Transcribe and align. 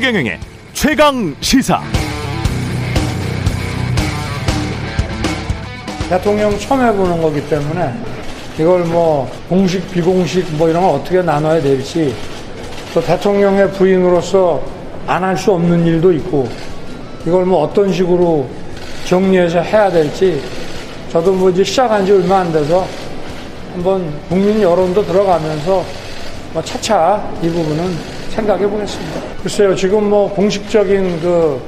최경영의 0.00 0.40
최강 0.72 1.36
시사. 1.42 1.82
대통령 6.08 6.58
처음 6.58 6.80
해보는 6.80 7.20
거기 7.20 7.46
때문에 7.50 7.92
이걸 8.58 8.84
뭐 8.84 9.30
공식 9.46 9.90
비공식 9.90 10.56
뭐 10.56 10.70
이런 10.70 10.80
걸 10.82 10.92
어떻게 10.94 11.20
나눠야 11.20 11.60
될지 11.60 12.14
또 12.94 13.02
대통령의 13.02 13.70
부인으로서 13.72 14.62
안 15.06 15.22
할 15.22 15.36
수 15.36 15.52
없는 15.52 15.84
일도 15.84 16.12
있고 16.14 16.48
이걸 17.26 17.44
뭐 17.44 17.62
어떤 17.64 17.92
식으로 17.92 18.48
정리해서 19.04 19.60
해야 19.60 19.90
될지 19.90 20.42
저도 21.12 21.30
뭐 21.34 21.50
이제 21.50 21.62
시작한 21.62 22.06
지 22.06 22.12
얼마 22.12 22.38
안 22.38 22.50
돼서 22.50 22.86
한번 23.74 24.10
국민 24.30 24.62
여론도 24.62 25.04
들어가면서 25.04 25.84
뭐 26.54 26.64
차차 26.64 27.22
이 27.42 27.50
부분은 27.50 27.98
생각해 28.30 28.66
보겠습니다. 28.66 29.29
글쎄요, 29.42 29.74
지금 29.74 30.10
뭐 30.10 30.32
공식적인 30.34 31.20
그 31.20 31.62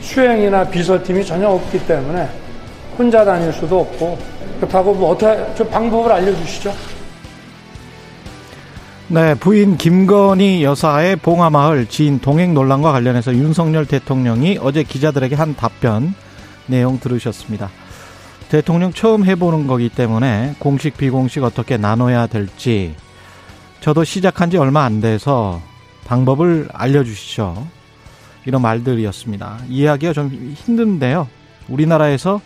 수행이나 0.00 0.64
비서팀이 0.64 1.24
전혀 1.24 1.48
없기 1.48 1.86
때문에 1.86 2.28
혼자 2.96 3.24
다닐 3.24 3.52
수도 3.52 3.80
없고 3.80 4.18
그렇다고 4.58 4.94
뭐 4.94 5.10
어떻게 5.10 5.54
좀 5.54 5.68
방법을 5.70 6.12
알려주시죠. 6.12 6.72
네, 9.08 9.34
부인 9.34 9.76
김건희 9.76 10.62
여사의 10.62 11.16
봉하마을 11.16 11.86
지인 11.86 12.20
동행 12.20 12.54
논란과 12.54 12.92
관련해서 12.92 13.34
윤석열 13.34 13.86
대통령이 13.86 14.58
어제 14.62 14.84
기자들에게 14.84 15.34
한 15.34 15.56
답변 15.56 16.14
내용 16.66 17.00
들으셨습니다. 17.00 17.70
대통령 18.50 18.92
처음 18.92 19.24
해보는 19.24 19.66
거기 19.66 19.88
때문에 19.88 20.54
공식 20.60 20.96
비공식 20.96 21.42
어떻게 21.42 21.76
나눠야 21.76 22.28
될지 22.28 22.94
저도 23.80 24.04
시작한 24.04 24.50
지 24.50 24.58
얼마 24.58 24.84
안 24.84 25.00
돼서 25.00 25.60
방법을 26.10 26.68
알려주시죠. 26.72 27.68
이런 28.44 28.62
말들이었습니다. 28.62 29.60
이해하기가 29.68 30.12
좀 30.12 30.28
힘든데요. 30.56 31.28
우리나라에서 31.68 32.40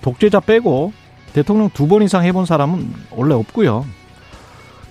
독재자 0.00 0.40
빼고 0.40 0.94
대통령 1.34 1.68
두 1.70 1.86
번 1.86 2.02
이상 2.02 2.24
해본 2.24 2.46
사람은 2.46 2.94
원래 3.10 3.34
없고요. 3.34 3.84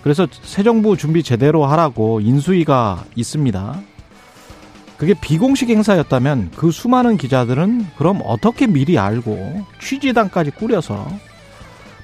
그래서 0.03 0.27
새 0.43 0.61
정부 0.61 0.95
준비 0.95 1.23
제대로 1.23 1.65
하라고 1.65 2.21
인수위가 2.21 3.03
있습니다. 3.15 3.81
그게 4.97 5.15
비공식 5.19 5.69
행사였다면 5.69 6.51
그 6.55 6.69
수많은 6.69 7.17
기자들은 7.17 7.87
그럼 7.97 8.21
어떻게 8.23 8.67
미리 8.67 8.99
알고 8.99 9.65
취재단까지 9.79 10.51
꾸려서 10.51 11.07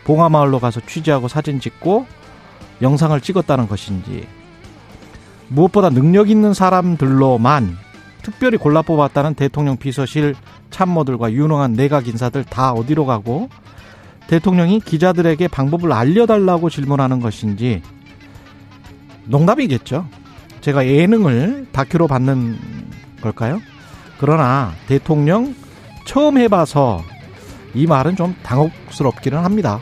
봉하마을로 0.05 0.59
가서 0.59 0.81
취재하고 0.87 1.27
사진 1.27 1.59
찍고 1.59 2.07
영상을 2.81 3.19
찍었다는 3.21 3.67
것인지 3.67 4.25
무엇보다 5.49 5.89
능력 5.89 6.29
있는 6.29 6.53
사람들로만 6.53 7.77
특별히 8.21 8.57
골라 8.57 8.81
뽑았다는 8.81 9.35
대통령 9.35 9.77
비서실 9.77 10.35
참모들과 10.69 11.31
유능한 11.31 11.73
내각 11.73 12.07
인사들 12.07 12.43
다 12.43 12.73
어디로 12.73 13.05
가고 13.05 13.49
대통령이 14.27 14.81
기자들에게 14.81 15.47
방법을 15.47 15.93
알려달라고 15.93 16.69
질문하는 16.69 17.21
것인지 17.21 17.81
농담이겠죠. 19.25 20.07
제가 20.61 20.85
예능을 20.85 21.67
다큐로 21.71 22.07
받는 22.07 22.57
걸까요? 23.21 23.61
그러나 24.19 24.73
대통령 24.87 25.55
처음 26.05 26.37
해봐서 26.37 27.01
이 27.73 27.85
말은 27.85 28.15
좀 28.15 28.35
당혹스럽기는 28.43 29.37
합니다. 29.37 29.79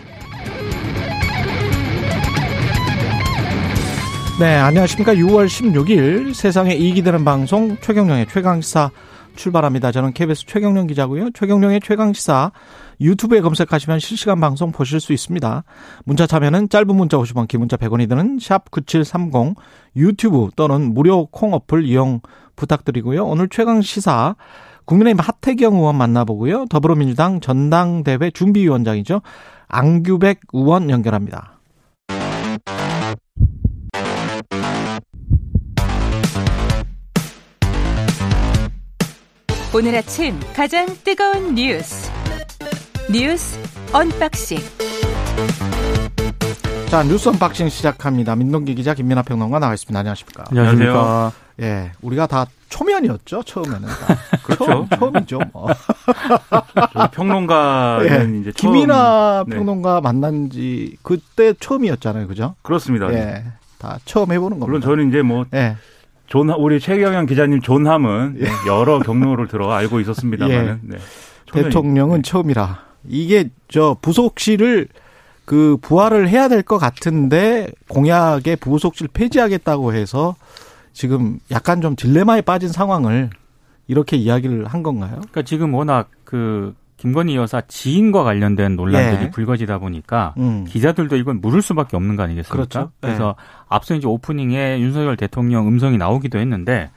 네, 4.38 4.53
안녕하십니까. 4.58 5.14
6월 5.14 5.45
16일 5.45 6.34
세상에 6.34 6.73
이익이 6.73 7.03
되는 7.03 7.23
방송 7.23 7.78
최경령의 7.79 8.28
최강시사 8.28 8.91
출발합니다. 9.38 9.94
저는 9.94 10.12
KBS 10.12 10.46
최경령 10.46 10.88
기자고요. 10.88 11.29
최경령의 11.31 11.79
최강시사 11.81 12.51
유튜브에 13.00 13.40
검색하시면 13.40 14.00
실시간 14.00 14.41
방송 14.41 14.74
보실 14.74 15.00
수 15.00 15.13
있습니다. 15.13 15.63
문자 16.03 16.28
참여는 16.28 16.68
짧은 16.68 16.94
문자 16.94 17.16
50원, 17.16 17.47
긴 17.47 17.62
문자 17.62 17.78
100원이 17.78 18.09
드는 18.09 18.40
샵 18.41 18.69
9730 18.72 19.56
유튜브 19.95 20.50
또는 20.57 20.94
무료 20.94 21.28
콩 21.28 21.53
어플 21.53 21.85
이용 21.85 22.19
부탁드리고요. 22.57 23.25
오늘 23.25 23.47
최강시사 23.47 24.35
국민의힘 24.84 25.18
하태경 25.18 25.75
의원 25.75 25.95
만나보고요. 25.95 26.66
더불어민주당 26.66 27.40
전당대회 27.40 28.31
준비위원장이죠. 28.31 29.22
안규백 29.69 30.41
의원 30.51 30.90
연결합니다. 30.90 31.55
오늘 39.75 39.94
아침 39.94 40.40
가장 40.56 40.86
뜨거운 41.03 41.53
뉴스 41.53 42.09
뉴스 43.12 43.59
unboxing 43.91 44.58
자 46.88 47.03
뉴스 47.03 47.28
unboxing 47.28 47.68
시작합니다. 47.68 48.38
민동기 48.38 48.74
기자 48.75 48.94
김민아 48.94 49.24
평론가 49.24 49.59
나와 49.59 49.74
있습니다. 49.74 50.00
안녕하십니까? 50.00 50.46
안녕하십니까? 50.50 51.34
예, 51.62 51.91
우리가 52.02 52.25
다 52.25 52.46
초면이었죠 52.69 53.44
처음에는. 53.44 53.81
그렇죠. 54.46 54.88
처음, 54.97 55.18
이죠 55.22 55.41
뭐. 55.52 55.68
평론가는 57.12 58.36
예, 58.36 58.40
이제 58.40 58.53
처음, 58.53 58.74
김민아 58.74 59.44
네. 59.46 59.57
평론가 59.57 60.00
만난 60.00 60.50
지 60.50 60.96
그때 61.02 61.53
처음이었잖아요, 61.59 62.28
그죠? 62.30 62.56
그렇습니다. 62.62 63.13
예, 63.13 63.44
다 63.78 64.00
처음 64.06 64.31
해보는 64.31 64.62
겁니다. 64.62 64.66
물론 64.68 64.80
저는 64.81 65.09
이제 65.09 65.22
뭐 65.22 65.44
예, 65.53 65.75
존, 66.28 66.50
우리 66.50 66.80
최경영 66.80 67.25
기자님 67.28 67.62
존함은 67.62 68.38
예. 68.41 68.46
여러 68.68 69.00
경로를 69.00 69.47
들어 69.47 69.72
알고 69.72 70.00
있었습니다만은 70.02 70.80
네. 70.84 70.97
초면이- 71.46 71.63
대통령은 71.66 72.22
네. 72.24 72.30
처음이라 72.30 72.80
이게 73.08 73.50
저 73.68 73.96
부속실을 74.02 74.88
그 75.46 75.78
부활을 75.81 76.28
해야 76.28 76.47
될 76.47 76.63
것 76.63 76.80
같은데 76.80 77.68
공약에 77.88 78.56
부속실 78.56 79.09
폐지하겠다고 79.13 79.94
해서 79.94 80.36
지금 80.94 81.40
약간 81.52 81.81
좀 81.81 81.96
딜레마에 81.96 82.42
빠진 82.42 82.69
상황을 82.69 83.30
이렇게 83.88 84.18
이야기를 84.18 84.66
한 84.66 84.81
건가요? 84.81 85.12
그러니까 85.18 85.44
지금 85.44 85.75
워낙 85.75 86.09
그 86.24 86.74
김건희 86.97 87.35
여사 87.35 87.61
지인과 87.61 88.23
관련된 88.23 88.75
논란들이 88.75 89.25
예. 89.25 89.29
불거지다 89.29 89.79
보니까 89.79 90.33
음. 90.38 90.66
기자들도 90.66 91.17
이건 91.17 91.41
물을 91.41 91.61
수밖에 91.61 91.97
없는 91.97 92.16
거 92.16 92.23
아니겠습니까? 92.23 92.56
그렇죠. 92.56 92.91
그래서 93.01 93.35
앞서 93.67 93.95
이제 93.95 94.07
오프닝에 94.07 94.79
윤석열 94.79 95.17
대통령 95.17 95.67
음성이 95.67 95.97
나오기도 95.97 96.39
했는데 96.39 96.91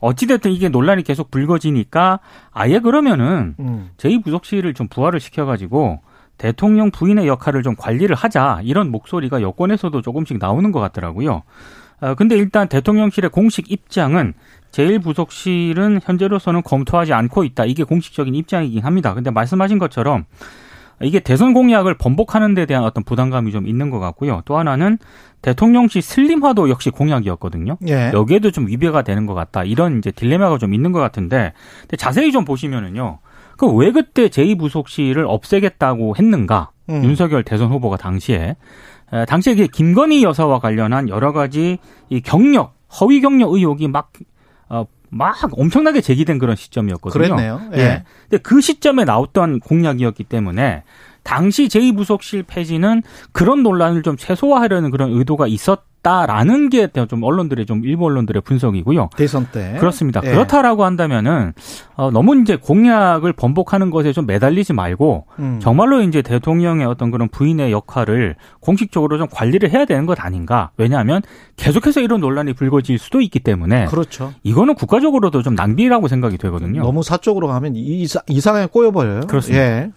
어찌됐든 0.00 0.50
이게 0.50 0.68
논란이 0.68 1.04
계속 1.04 1.30
불거지니까 1.30 2.20
아예 2.50 2.80
그러면은 2.80 3.54
음. 3.60 3.90
제2부속실을 3.98 4.74
좀 4.74 4.88
부활을 4.88 5.20
시켜가지고 5.20 6.00
대통령 6.38 6.90
부인의 6.90 7.28
역할을 7.28 7.62
좀 7.62 7.76
관리를 7.76 8.14
하자 8.16 8.60
이런 8.62 8.90
목소리가 8.90 9.42
여권에서도 9.42 10.02
조금씩 10.02 10.38
나오는 10.38 10.70
것 10.72 10.80
같더라고요. 10.80 11.42
어, 12.00 12.14
근데 12.14 12.36
일단 12.36 12.68
대통령실의 12.68 13.30
공식 13.30 13.70
입장은 13.70 14.34
제1부속실은 14.76 16.00
현재로서는 16.02 16.62
검토하지 16.62 17.12
않고 17.12 17.44
있다. 17.44 17.64
이게 17.64 17.82
공식적인 17.84 18.34
입장이긴 18.34 18.84
합니다. 18.84 19.14
근데 19.14 19.30
말씀하신 19.30 19.78
것처럼 19.78 20.24
이게 21.02 21.20
대선 21.20 21.52
공약을 21.52 21.94
번복하는 21.94 22.54
데 22.54 22.64
대한 22.66 22.84
어떤 22.84 23.04
부담감이 23.04 23.52
좀 23.52 23.66
있는 23.66 23.90
것 23.90 23.98
같고요. 23.98 24.42
또 24.44 24.56
하나는 24.58 24.98
대통령실 25.42 26.00
슬림화도 26.02 26.70
역시 26.70 26.90
공약이었거든요. 26.90 27.76
예. 27.88 28.10
여기에도 28.14 28.50
좀 28.50 28.66
위배가 28.66 29.02
되는 29.02 29.26
것 29.26 29.34
같다. 29.34 29.64
이런 29.64 29.98
이제 29.98 30.10
딜레마가 30.10 30.58
좀 30.58 30.72
있는 30.72 30.92
것 30.92 31.00
같은데 31.00 31.52
자세히 31.98 32.32
좀 32.32 32.44
보시면은요. 32.44 33.18
그 33.58 33.66
왜 33.66 33.90
그때 33.90 34.28
제2부속실을 34.28 35.24
없애겠다고 35.26 36.16
했는가? 36.16 36.70
음. 36.88 37.04
윤석열 37.04 37.42
대선 37.42 37.70
후보가 37.70 37.96
당시에 37.96 38.56
에, 39.12 39.24
당시에 39.26 39.54
김건희 39.72 40.22
여사와 40.22 40.60
관련한 40.60 41.08
여러 41.08 41.32
가지 41.32 41.78
이 42.08 42.20
경력, 42.20 42.74
허위 43.00 43.20
경력 43.20 43.52
의혹이 43.52 43.88
막 43.88 44.12
어, 44.68 44.86
막 45.08 45.36
엄청나게 45.52 46.00
제기된 46.00 46.38
그런 46.38 46.56
시점이었거든요. 46.56 47.22
그랬네요. 47.36 47.60
예. 47.74 47.78
예. 47.78 48.04
근데 48.28 48.42
그 48.42 48.60
시점에 48.60 49.04
나왔던 49.04 49.60
공약이었기 49.60 50.24
때문에 50.24 50.82
당시 51.22 51.66
제2부속실 51.68 52.44
폐지는 52.46 53.02
그런 53.32 53.62
논란을 53.62 54.02
좀 54.02 54.16
최소화하려는 54.16 54.90
그런 54.90 55.12
의도가 55.12 55.46
있었 55.46 55.82
다라는 56.06 56.70
게 56.70 56.86
좀 57.08 57.24
언론들의 57.24 57.66
좀 57.66 57.84
일부 57.84 58.06
언론들의 58.06 58.42
분석이고요. 58.42 59.10
대선 59.16 59.48
때. 59.50 59.76
그렇습니다. 59.80 60.20
예. 60.24 60.30
그렇다라고 60.30 60.84
한다면은 60.84 61.52
어, 61.96 62.10
너무 62.12 62.40
이제 62.40 62.54
공약을 62.56 63.32
번복하는 63.32 63.90
것에 63.90 64.12
좀 64.12 64.24
매달리지 64.24 64.72
말고 64.72 65.26
음. 65.40 65.58
정말로 65.60 66.02
이제 66.02 66.22
대통령의 66.22 66.86
어떤 66.86 67.10
그런 67.10 67.28
부인의 67.28 67.72
역할을 67.72 68.36
공식적으로 68.60 69.18
좀 69.18 69.26
관리를 69.30 69.70
해야 69.70 69.84
되는 69.84 70.06
것 70.06 70.24
아닌가? 70.24 70.70
왜냐하면 70.76 71.22
계속해서 71.56 72.00
이런 72.00 72.20
논란이 72.20 72.52
불거질 72.52 72.98
수도 72.98 73.20
있기 73.20 73.40
때문에 73.40 73.86
그렇죠. 73.86 74.32
이거는 74.44 74.74
국가적으로도 74.76 75.42
좀 75.42 75.54
낭비라고 75.56 76.06
생각이 76.06 76.38
되거든요. 76.38 76.82
너무 76.82 77.02
사적으로 77.02 77.48
가면 77.48 77.74
이상, 77.74 78.22
이상하게 78.28 78.66
꼬여버려요. 78.66 79.22
그렇습니다. 79.22 79.62
예. 79.62 79.90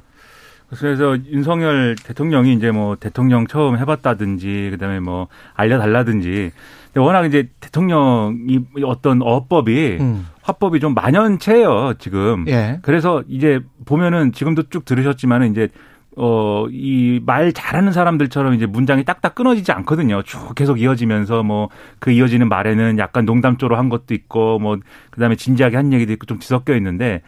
그래서 0.78 1.18
윤석열 1.32 1.96
대통령이 1.96 2.54
이제 2.54 2.72
뭐 2.72 2.96
대통령 2.96 3.48
처음 3.48 3.78
해봤다든지 3.78 4.70
그다음에 4.72 5.00
뭐 5.00 5.28
알려달라든지 5.56 6.52
워낙 6.96 7.26
이제 7.26 7.50
대통령이 7.60 8.60
어떤 8.86 9.22
어법이 9.22 9.98
음. 10.00 10.28
화법이 10.42 10.80
좀 10.80 10.94
만연체예요 10.94 11.94
지금. 12.00 12.46
예. 12.48 12.80
그래서 12.82 13.24
이제 13.28 13.60
보면은 13.86 14.32
지금도 14.32 14.64
쭉 14.70 14.86
들으셨지만은 14.86 15.52
이제 15.52 15.70
어, 16.18 16.66
이 16.72 17.22
말 17.26 17.54
잘하는 17.54 17.92
사람들처럼 17.92 18.54
이제 18.56 18.66
문장이 18.66 19.06
딱딱 19.06 19.36
끊어지지 19.36 19.72
않거든요. 19.72 20.22
쭉 20.24 20.54
계속 20.56 20.80
이어지면서 20.82 21.44
뭐 21.44 21.70
그 22.00 22.12
이어지는 22.12 22.50
말에는 22.50 22.98
약간 22.98 23.26
농담조로 23.26 23.78
한 23.78 23.90
것도 23.90 24.14
있고 24.14 24.60
뭐 24.60 24.78
그다음에 25.12 25.36
진지하게 25.36 25.76
한 25.78 25.94
얘기도 25.94 26.12
있고 26.14 26.26
좀 26.26 26.40
뒤섞여 26.40 26.76
있는데 26.76 27.22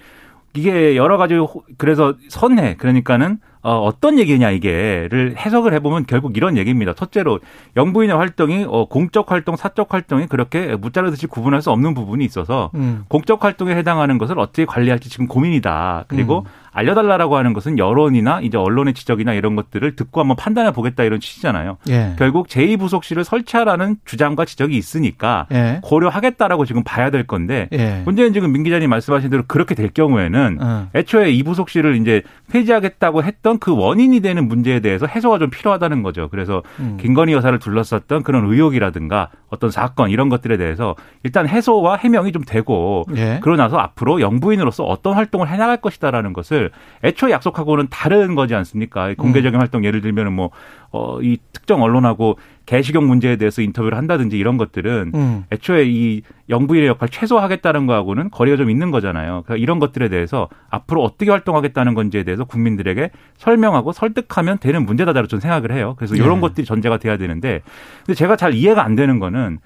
이게 0.53 0.95
여러 0.95 1.17
가지 1.17 1.35
그래서 1.77 2.15
선해 2.29 2.75
그러니까는 2.77 3.39
어, 3.63 3.77
어떤 3.77 4.17
얘기냐 4.17 4.49
이게를 4.49 5.35
해석을 5.37 5.73
해보면 5.75 6.05
결국 6.07 6.35
이런 6.35 6.57
얘기입니다. 6.57 6.93
첫째로 6.93 7.39
영부인의 7.77 8.15
활동이 8.15 8.65
어, 8.67 8.85
공적 8.85 9.31
활동, 9.31 9.55
사적 9.55 9.93
활동이 9.93 10.25
그렇게 10.27 10.75
무자르듯이 10.75 11.27
구분할 11.27 11.61
수 11.61 11.69
없는 11.69 11.93
부분이 11.93 12.25
있어서 12.25 12.71
음. 12.73 13.05
공적 13.07 13.43
활동에 13.43 13.75
해당하는 13.75 14.17
것을 14.17 14.39
어떻게 14.39 14.65
관리할지 14.65 15.09
지금 15.09 15.27
고민이다. 15.27 16.05
그리고 16.07 16.39
음. 16.39 16.45
알려달라라고 16.71 17.35
하는 17.35 17.53
것은 17.53 17.77
여론이나 17.77 18.41
이제 18.41 18.57
언론의 18.57 18.93
지적이나 18.93 19.33
이런 19.33 19.55
것들을 19.55 19.95
듣고 19.95 20.21
한번 20.21 20.37
판단해 20.37 20.71
보겠다 20.71 21.03
이런 21.03 21.19
취지잖아요. 21.19 21.77
예. 21.89 22.13
결국 22.17 22.47
제2부속실을 22.47 23.23
설치하라는 23.23 23.97
주장과 24.05 24.45
지적이 24.45 24.77
있으니까 24.77 25.47
예. 25.51 25.79
고려하겠다라고 25.83 26.65
지금 26.65 26.83
봐야 26.83 27.09
될 27.09 27.27
건데 27.27 27.67
예. 27.73 28.01
문제는 28.05 28.33
지금 28.33 28.51
민 28.51 28.63
기자님 28.63 28.89
말씀하신 28.89 29.29
대로 29.29 29.43
그렇게 29.47 29.75
될 29.75 29.89
경우에는 29.89 30.57
어. 30.61 30.87
애초에 30.95 31.33
2부속실을 31.33 31.99
이제 31.99 32.21
폐지하겠다고 32.51 33.23
했던 33.23 33.59
그 33.59 33.75
원인이 33.75 34.21
되는 34.21 34.47
문제에 34.47 34.79
대해서 34.79 35.05
해소가 35.07 35.39
좀 35.39 35.49
필요하다는 35.49 36.03
거죠. 36.03 36.29
그래서 36.29 36.63
음. 36.79 36.97
김건희 36.99 37.33
여사를 37.33 37.57
둘러쌌던 37.59 38.23
그런 38.23 38.45
의혹이라든가 38.45 39.29
어떤 39.49 39.71
사건 39.71 40.09
이런 40.09 40.29
것들에 40.29 40.57
대해서 40.57 40.95
일단 41.23 41.47
해소와 41.47 41.97
해명이 41.97 42.31
좀 42.31 42.43
되고 42.45 43.03
예. 43.15 43.39
그러고 43.41 43.57
나서 43.57 43.77
앞으로 43.77 44.21
영부인으로서 44.21 44.83
어떤 44.83 45.13
활동을 45.13 45.49
해나갈 45.49 45.77
것이다라는 45.77 46.31
것을 46.33 46.60
것을 46.61 46.71
애초에 47.03 47.31
약속하고는 47.31 47.87
다른 47.89 48.35
거지 48.35 48.53
않습니까? 48.53 49.13
공개적인 49.15 49.57
음. 49.57 49.59
활동 49.59 49.83
예를 49.83 50.01
들면 50.01 50.31
뭐, 50.33 50.51
어, 50.91 51.19
이 51.21 51.37
특정 51.51 51.81
언론하고 51.81 52.37
개시경 52.67 53.07
문제에 53.07 53.37
대해서 53.37 53.61
인터뷰를 53.61 53.97
한다든지 53.97 54.37
이런 54.37 54.57
것들은 54.57 55.11
음. 55.15 55.45
애초에 55.51 55.85
이 55.87 56.21
영부인의 56.49 56.87
역할 56.87 57.09
최소화하겠다는 57.09 57.87
거하고는 57.87 58.29
거리가 58.29 58.57
좀 58.57 58.69
있는 58.69 58.91
거잖아요. 58.91 59.43
그러니까 59.45 59.55
이런 59.55 59.79
것들에 59.79 60.09
대해서 60.09 60.47
앞으로 60.69 61.03
어떻게 61.03 61.31
활동하겠다는 61.31 61.95
건지에 61.95 62.23
대해서 62.23 62.43
국민들에게 62.43 63.09
설명하고 63.37 63.93
설득하면 63.93 64.59
되는 64.59 64.85
문제다라고 64.85 65.27
저는 65.27 65.41
생각을 65.41 65.71
해요. 65.71 65.95
그래서 65.97 66.15
이런 66.15 66.35
네. 66.35 66.41
것들이 66.41 66.65
전제가 66.65 66.97
돼야 66.97 67.17
되는데 67.17 67.61
근데 68.05 68.15
제가 68.15 68.35
잘 68.35 68.53
이해가 68.53 68.83
안 68.83 68.95
되는 68.95 69.19
거는 69.19 69.59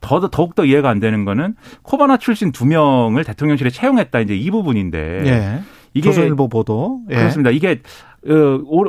더, 0.00 0.28
더욱더 0.30 0.64
이해가 0.64 0.88
안 0.88 0.98
되는 0.98 1.24
거는 1.24 1.54
코바나 1.82 2.16
출신 2.16 2.52
두 2.52 2.66
명을 2.66 3.24
대통령실에 3.24 3.70
채용했다 3.70 4.20
이제 4.20 4.34
이 4.34 4.50
부분인데 4.50 5.20
네. 5.24 5.62
이게 5.94 6.08
조선일보 6.10 6.48
보도 6.48 7.00
예. 7.10 7.16
그렇습니다. 7.16 7.50
이게 7.50 7.80
어, 8.28 8.34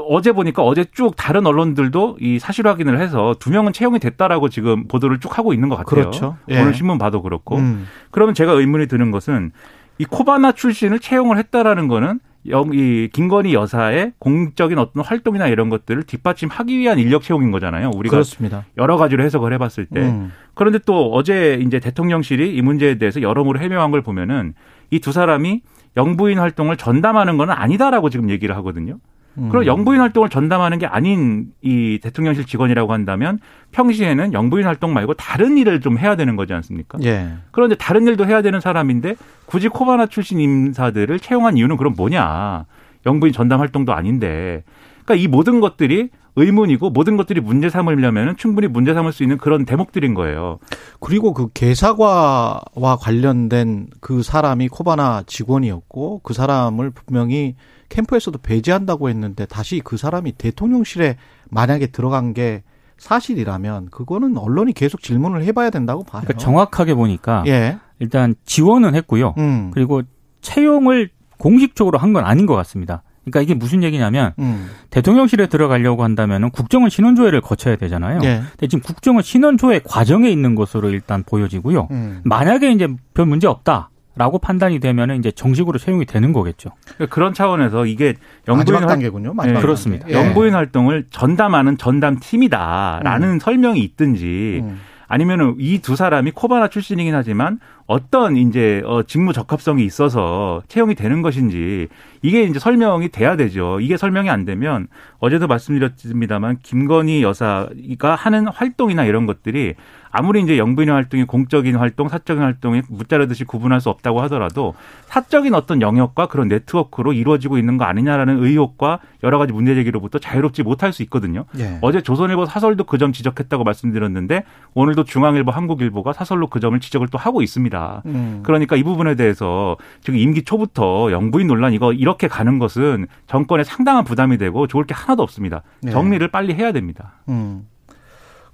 어제 0.10 0.32
보니까 0.34 0.62
어제 0.64 0.86
쭉 0.92 1.16
다른 1.16 1.46
언론들도 1.46 2.18
이 2.20 2.38
사실 2.40 2.68
확인을 2.68 3.00
해서 3.00 3.36
두 3.40 3.50
명은 3.50 3.72
채용이 3.74 4.00
됐다라고 4.00 4.50
지금 4.50 4.88
보도를 4.88 5.20
쭉 5.20 5.38
하고 5.38 5.54
있는 5.54 5.70
것 5.70 5.78
같아요. 5.78 5.86
그렇죠. 6.04 6.38
예. 6.50 6.60
오늘 6.62 6.74
신문 6.74 6.98
봐도 6.98 7.22
그렇고. 7.22 7.56
음. 7.58 7.88
그러면 8.12 8.36
제가 8.36 8.52
의문이 8.52 8.88
드는 8.88 9.12
것은 9.12 9.52
이 9.98 10.06
코바나 10.06 10.52
출신을 10.52 11.00
채용을 11.00 11.38
했다라는 11.38 11.88
거는 11.88 12.20
이 12.44 13.10
김건희 13.14 13.54
여사의 13.54 14.14
공적인 14.18 14.80
어떤 14.80 15.04
활동이나 15.04 15.48
이런 15.48 15.70
것들을 15.70 16.04
뒷받침하기 16.04 16.78
위한 16.80 16.98
인력 16.98 17.22
채용인 17.22 17.52
거잖아요. 17.52 17.92
우리가 17.96 18.12
그렇습니다. 18.12 18.66
여러 18.78 18.98
가지로 18.98 19.24
해석을 19.24 19.54
해봤을 19.54 19.86
때. 19.94 20.02
음. 20.02 20.32
그런데 20.56 20.80
또 20.86 21.14
어제 21.14 21.60
이제 21.62 21.80
대통령실이 21.80 22.54
이 22.54 22.62
문제에 22.62 22.98
대해서 22.98 23.22
여러모로 23.22 23.60
해명한 23.60 23.92
걸 23.92 24.02
보면은 24.02 24.56
이 24.90 25.00
두 25.00 25.12
사람이 25.12 25.62
영부인 25.98 26.40
활동을 26.40 26.78
전담하는 26.78 27.38
건 27.38 27.50
아니다라고 27.50 28.10
지금 28.10 28.30
얘기를 28.30 28.56
하거든요. 28.58 28.98
음. 29.38 29.50
그럼 29.50 29.66
영부인 29.66 30.02
활동을 30.02 30.30
전담하는 30.30 30.78
게 30.78 30.86
아닌 30.86 31.48
이 31.62 32.00
대통령실 32.02 32.46
직원이라고 32.46 32.92
한다면 32.92 33.40
평시에는 33.72 34.34
영부인 34.34 34.66
활동 34.66 34.94
말고 34.94 35.14
다른 35.14 35.58
일을 35.58 35.80
좀 35.80 35.98
해야 35.98 36.16
되는 36.16 36.36
거지 36.36 36.54
않습니까? 36.54 36.98
예. 37.04 37.34
그런데 37.52 37.76
다른 37.76 38.08
일도 38.08 38.26
해야 38.26 38.42
되는 38.42 38.60
사람인데 38.60 39.16
굳이 39.46 39.70
코바나 39.70 40.08
출신 40.08 40.40
인사들을 40.40 41.20
채용한 41.20 41.58
이유는 41.58 41.78
그럼 41.78 41.94
뭐냐? 41.96 42.66
영부인 43.06 43.34
전담 43.34 43.60
활동도 43.62 43.94
아닌데. 43.94 44.64
그러니까 45.06 45.16
이 45.16 45.28
모든 45.28 45.60
것들이 45.60 46.10
의문이고 46.36 46.92
모든 46.92 47.18
것들이 47.18 47.42
문제 47.42 47.70
삼으려면 47.70 48.38
충분히 48.38 48.68
문제 48.68 48.94
삼을 48.94 49.12
수 49.12 49.24
있는 49.24 49.38
그런 49.38 49.66
대목들인 49.66 50.14
거예요. 50.14 50.60
그리고 51.02 51.34
그 51.34 51.50
개사과와 51.54 52.98
관련된 53.00 53.88
그 54.00 54.24
사람이 54.24 54.70
코바나 54.70 55.24
직원이었고 55.28 56.22
그 56.24 56.34
사람을 56.34 56.92
분명히 56.92 57.56
캠프에서도 57.90 58.38
배제한다고 58.40 59.10
했는데 59.10 59.46
다시 59.46 59.82
그 59.84 59.98
사람이 59.98 60.34
대통령실에 60.34 61.18
만약에 61.50 61.88
들어간 61.88 62.34
게 62.34 62.64
사실이라면 62.98 63.90
그거는 63.90 64.38
언론이 64.38 64.74
계속 64.74 65.02
질문을 65.02 65.44
해봐야 65.44 65.70
된다고 65.70 66.04
봐요. 66.04 66.22
그러니까 66.24 66.42
정확하게 66.42 66.94
보니까 66.94 67.44
예. 67.48 67.78
일단 68.00 68.36
지원은 68.46 68.96
했고요. 68.96 69.34
음. 69.38 69.72
그리고 69.74 70.02
채용을 70.42 71.10
공식적으로 71.38 71.98
한 71.98 72.14
건 72.14 72.24
아닌 72.26 72.46
것 72.46 72.56
같습니다. 72.56 73.04
그러니까 73.24 73.42
이게 73.42 73.54
무슨 73.54 73.84
얘기냐면 73.84 74.34
음. 74.40 74.70
대통령실에 74.90 75.48
들어가려고 75.48 76.04
한다면은 76.04 76.50
국정원 76.50 76.90
신원조회를 76.90 77.42
거쳐야 77.42 77.76
되잖아요. 77.76 78.20
네. 78.20 78.42
근데 78.52 78.68
지금 78.68 78.82
국정원 78.82 79.24
신원조회 79.24 79.82
과정에 79.84 80.30
있는 80.30 80.56
것으로 80.56 80.90
일단 80.90 81.24
보여지고요. 81.24 81.88
음. 81.92 82.22
만약에 82.24 82.72
이제 82.72 82.88
별 83.14 83.26
문제 83.28 83.48
없다. 83.48 83.90
라고 84.14 84.40
판단이 84.40 84.80
되면은 84.82 85.20
이제 85.20 85.32
정식으로 85.32 85.80
채용이 85.80 86.06
되는 86.06 86.34
거겠죠. 86.34 86.72
그러니까 86.96 87.16
그런 87.16 87.34
차원에서 87.34 87.86
이게 87.86 88.16
영부인 88.46 88.74
마지막 88.74 88.88
단계군요. 88.88 89.34
네, 89.42 89.54
그렇습니다. 89.54 90.06
예. 90.10 90.14
영부인 90.14 90.54
활동을 90.54 91.06
전담하는 91.12 91.78
전담 91.78 92.20
팀이다라는 92.20 93.30
음. 93.30 93.40
설명이 93.40 93.80
있든지 93.80 94.60
음. 94.64 94.82
아니면은 95.08 95.56
이 95.60 95.80
두 95.80 95.96
사람이 95.96 96.32
코바나 96.32 96.68
출신이긴 96.68 97.16
하지만 97.16 97.60
어떤 97.92 98.38
이제 98.38 98.82
어 98.86 99.04
직무 99.04 99.34
적합성이 99.34 99.84
있어서 99.84 100.64
채용이 100.70 100.96
되는 100.96 101.22
것인지 101.22 101.90
이게 102.22 102.44
이제 102.44 102.58
설명이 102.58 103.10
돼야 103.10 103.36
되죠. 103.36 103.82
이게 103.82 103.98
설명이 103.98 104.30
안 104.30 104.46
되면 104.46 104.88
어제도 105.20 105.46
말씀드렸습니다만 105.48 106.60
김건희 106.64 107.22
여사가 107.22 108.16
하는 108.16 108.48
활동이나 108.48 109.04
이런 109.04 109.26
것들이 109.26 109.74
아무리 110.14 110.42
이제 110.42 110.58
영부인의 110.58 110.94
활동이 110.94 111.24
공적인 111.24 111.76
활동, 111.78 112.10
사적인 112.10 112.44
활동이 112.44 112.82
무자르듯이 112.90 113.46
구분할 113.46 113.80
수 113.80 113.90
없다고 113.90 114.22
하더라도 114.24 114.74
사적인 115.06 115.54
어떤 115.56 115.82
영역과 115.82 116.28
그런 116.28 116.50
네트워크로 116.50 117.14
이루어지고 117.14 117.58
있는 117.58 117.78
거 117.78 117.86
아니냐라는 117.86 118.44
의혹과 118.44 119.00
여러 119.24 119.38
가지 119.38 119.54
문제 119.54 119.74
제기로부터 119.74 120.20
자유롭지 120.20 120.64
못할 120.64 120.92
수 120.92 121.02
있거든요. 121.04 121.46
예. 121.60 121.78
어제 121.82 122.02
조선일보 122.02 122.46
사설도 122.46 122.86
그 122.86 123.02
점 123.02 123.14
지적했다고 123.14 123.64
말씀드렸는데 123.64 124.44
오늘도 124.76 125.06
중앙일보, 125.06 125.50
한국일보가 125.50 126.14
사설로 126.14 126.46
그 126.48 126.60
점을 126.60 126.80
지적을 126.80 127.08
또 127.08 127.18
하고 127.18 127.42
있습니다. 127.42 127.81
음. 128.06 128.42
그러니까 128.44 128.76
이 128.76 128.84
부분에 128.84 129.16
대해서 129.16 129.78
지금 130.02 130.20
임기 130.20 130.44
초부터 130.44 131.12
영부인 131.12 131.48
논란 131.48 131.74
이거 131.74 131.94
이렇게 131.94 132.28
가는 132.28 132.60
것은 132.60 133.08
정권에 133.28 133.64
상당한 133.64 134.04
부담이 134.04 134.38
되고 134.38 134.68
좋을 134.68 134.86
게 134.86 134.94
하나도 134.94 135.24
없습니다. 135.24 135.64
예. 135.86 135.92
정리를 135.92 136.26
예. 136.26 136.32
빨리 136.32 136.54
해야 136.54 136.72
됩니다. 136.72 137.22
음. 137.30 137.68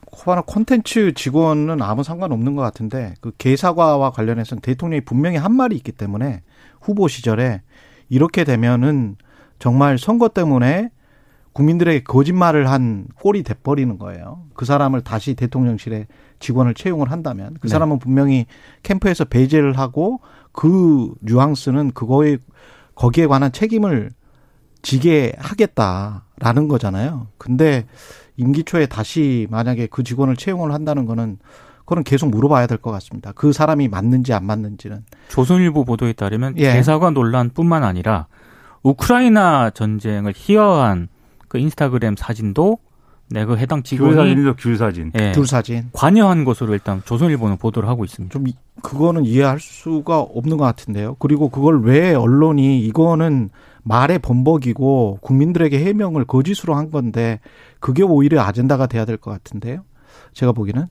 코바나 0.06 0.42
콘텐츠 0.42 1.14
직원은 1.14 1.82
아무 1.82 2.04
상관없는 2.04 2.56
것 2.56 2.62
같은데 2.62 3.14
그 3.22 3.32
개사과와 3.38 4.12
관련해서는 4.12 4.62
대통령이 4.62 5.02
분명히 5.02 5.38
한 5.38 5.54
말이 5.54 5.76
있기 5.76 5.92
때문에 5.92 6.42
후보 6.82 7.08
시절에 7.08 7.62
이렇게 8.10 8.44
되면은 8.44 9.18
정말 9.60 9.98
선거 9.98 10.30
때문에 10.30 10.90
국민들에게 11.58 12.04
거짓말을 12.04 12.70
한 12.70 13.08
꼴이 13.20 13.42
돼버리는 13.42 13.98
거예요. 13.98 14.44
그 14.54 14.64
사람을 14.66 15.02
다시 15.02 15.34
대통령실에 15.34 16.06
직원을 16.40 16.76
채용을 16.76 17.10
한다면 17.12 17.56
그 17.60 17.68
네. 17.68 17.72
사람은 17.72 17.98
분명히 17.98 18.46
캠프에서 18.84 19.26
배제를 19.26 19.76
하고 19.76 20.20
그 20.52 21.12
뉘앙스는 21.22 21.94
그거에 21.94 22.38
거기에 22.94 23.26
관한 23.26 23.52
책임을 23.52 24.12
지게 24.84 25.34
하겠다라는 25.40 26.68
거잖아요. 26.68 27.28
근데 27.40 27.88
임기 28.36 28.64
초에 28.64 28.86
다시 28.86 29.48
만약에 29.50 29.88
그 29.88 30.04
직원을 30.04 30.36
채용을 30.36 30.72
한다는 30.74 31.06
거는 31.08 31.40
그건 31.86 32.04
계속 32.04 32.30
물어봐야 32.30 32.68
될 32.68 32.78
것 32.78 32.92
같습니다. 32.92 33.32
그 33.34 33.52
사람이 33.52 33.88
맞는지 33.88 34.32
안 34.32 34.46
맞는지는. 34.46 35.06
조선일보 35.30 35.86
보도에 35.86 36.14
따르면 36.14 36.54
예. 36.58 36.74
대사관 36.74 37.16
논란뿐만 37.16 37.84
아니라 37.84 38.28
우크라이나 38.84 39.72
전쟁을 39.72 40.34
희화한 40.36 41.08
그 41.48 41.58
인스타그램 41.60 42.16
사진도 42.18 42.80
내가 43.30 43.56
그 43.56 43.58
해당 43.58 43.84
직원이 43.84 44.16
귤 44.16 44.18
사진도 44.26 44.56
귤 44.56 44.78
사진, 44.78 45.12
예, 45.20 45.32
귤 45.34 45.46
사진 45.46 45.90
관여한 45.92 46.46
것으로 46.46 46.74
일단 46.74 47.02
조선일보는 47.06 47.58
보도를 47.58 47.90
하고 47.90 48.06
있습니다. 48.06 48.32
좀 48.32 48.46
그거는 48.82 49.26
이해할 49.26 49.60
수가 49.60 50.20
없는 50.22 50.56
것 50.58 50.64
같은데요. 50.64 51.16
그리고 51.20 51.50
그걸 51.50 51.82
왜 51.82 52.14
언론이 52.14 52.80
이거는 52.82 53.50
말의 53.84 54.20
번복이고 54.20 55.20
국민들에게 55.22 55.78
해명을 55.80 56.26
거짓으로 56.26 56.76
한 56.76 56.90
건데 56.92 57.40
그게 57.80 58.04
오히려 58.04 58.42
아젠다가 58.42 58.88
돼야 58.88 59.04
될 59.06 59.18
것 59.18 59.32
같은데요. 59.32 59.84
제가 60.34 60.52
보기에는 60.54 60.88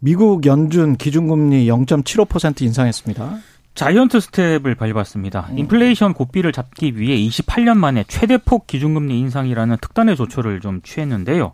미국 0.00 0.46
연준 0.46 0.96
기준금리 0.96 1.66
0.75% 1.66 2.62
인상했습니다. 2.62 3.38
자이언트 3.74 4.20
스텝을 4.20 4.74
밟았습니다. 4.74 5.48
음. 5.50 5.58
인플레이션 5.58 6.14
고삐를 6.14 6.52
잡기 6.52 6.98
위해 6.98 7.16
28년 7.28 7.76
만에 7.76 8.04
최대폭 8.06 8.66
기준금리 8.66 9.18
인상이라는 9.18 9.76
특단의 9.80 10.16
조처를 10.16 10.60
좀 10.60 10.82
취했는데요. 10.82 11.52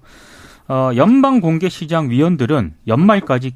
어, 0.68 0.90
연방 0.96 1.40
공개 1.40 1.68
시장 1.68 2.10
위원들은 2.10 2.74
연말까지 2.86 3.54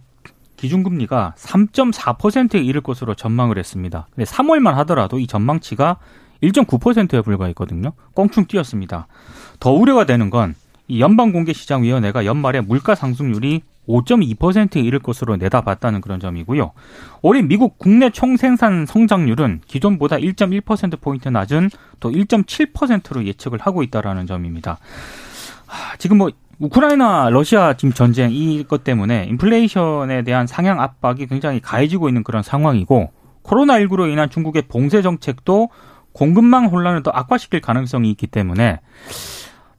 기준금리가 0.57 1.35
3.4%에 1.37 2.61
이를 2.61 2.81
것으로 2.81 3.14
전망을 3.14 3.59
했습니다. 3.59 4.07
근데 4.14 4.25
3월만 4.31 4.73
하더라도 4.75 5.19
이 5.19 5.26
전망치가 5.26 5.97
1.9%에 6.42 7.21
불과했거든요. 7.21 7.92
껑충 8.14 8.47
뛰었습니다. 8.47 9.09
더 9.61 9.73
우려가 9.73 10.07
되는 10.07 10.31
건 10.31 10.54
이 10.92 11.00
연방공개시장위원회가 11.00 12.26
연말에 12.26 12.61
물가 12.61 12.95
상승률이 12.95 13.62
5.2%에 13.89 14.81
이를 14.81 14.99
것으로 14.99 15.37
내다봤다는 15.37 16.01
그런 16.01 16.21
점이고요. 16.21 16.73
올해 17.23 17.43
미국 17.43 17.79
국내 17.79 18.11
총생산 18.11 18.87
성장률은 18.87 19.62
기존보다 19.67 20.17
1.1%포인트 20.17 21.29
낮은 21.29 21.71
또 22.01 22.11
1.7%로 22.11 23.25
예측을 23.25 23.59
하고 23.61 23.83
있다라는 23.83 24.27
점입니다. 24.27 24.79
지금 25.99 26.19
뭐 26.19 26.31
우크라이나 26.59 27.29
러시아 27.31 27.75
지금 27.75 27.93
전쟁 27.93 28.31
이것 28.31 28.85
때문에 28.85 29.25
인플레이션에 29.25 30.23
대한 30.23 30.47
상향 30.47 30.81
압박이 30.81 31.27
굉장히 31.27 31.61
가해지고 31.61 32.09
있는 32.09 32.23
그런 32.23 32.43
상황이고 32.43 33.11
코로나19로 33.43 34.11
인한 34.11 34.31
중국의 34.31 34.62
봉쇄 34.69 35.03
정책도 35.03 35.71
공급망 36.12 36.67
혼란을 36.67 37.03
더 37.03 37.11
악화시킬 37.11 37.61
가능성이 37.61 38.11
있기 38.11 38.29
때문에 38.29 38.81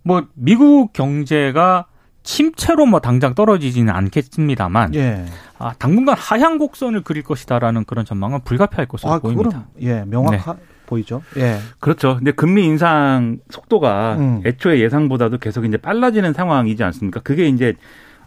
뭐 0.02 0.28
미국 0.34 0.92
경제가 0.92 1.86
침체로 2.24 2.86
뭐 2.86 3.00
당장 3.00 3.36
떨어지지는 3.36 3.94
않겠습니다만 3.94 4.96
예. 4.96 5.26
아, 5.60 5.74
당분간 5.78 6.16
하향 6.18 6.58
곡선을 6.58 7.02
그릴 7.02 7.24
것이다라는 7.24 7.86
그런 7.86 8.06
전망은 8.06 8.42
불가피할 8.44 8.88
것으로 8.88 9.12
아, 9.12 9.20
보입니다. 9.20 9.68
예, 9.82 10.04
명확하 10.06 10.54
네. 10.54 10.60
보이죠. 10.86 11.22
예. 11.38 11.58
그렇죠. 11.80 12.16
근데 12.18 12.32
금리 12.32 12.66
인상 12.66 13.40
속도가 13.50 14.16
음. 14.18 14.42
애초에 14.46 14.80
예상보다도 14.80 15.38
계속 15.38 15.66
이제 15.66 15.78
빨라지는 15.78 16.34
상황이지 16.34 16.84
않습니까? 16.84 17.20
그게 17.22 17.48
이제 17.48 17.74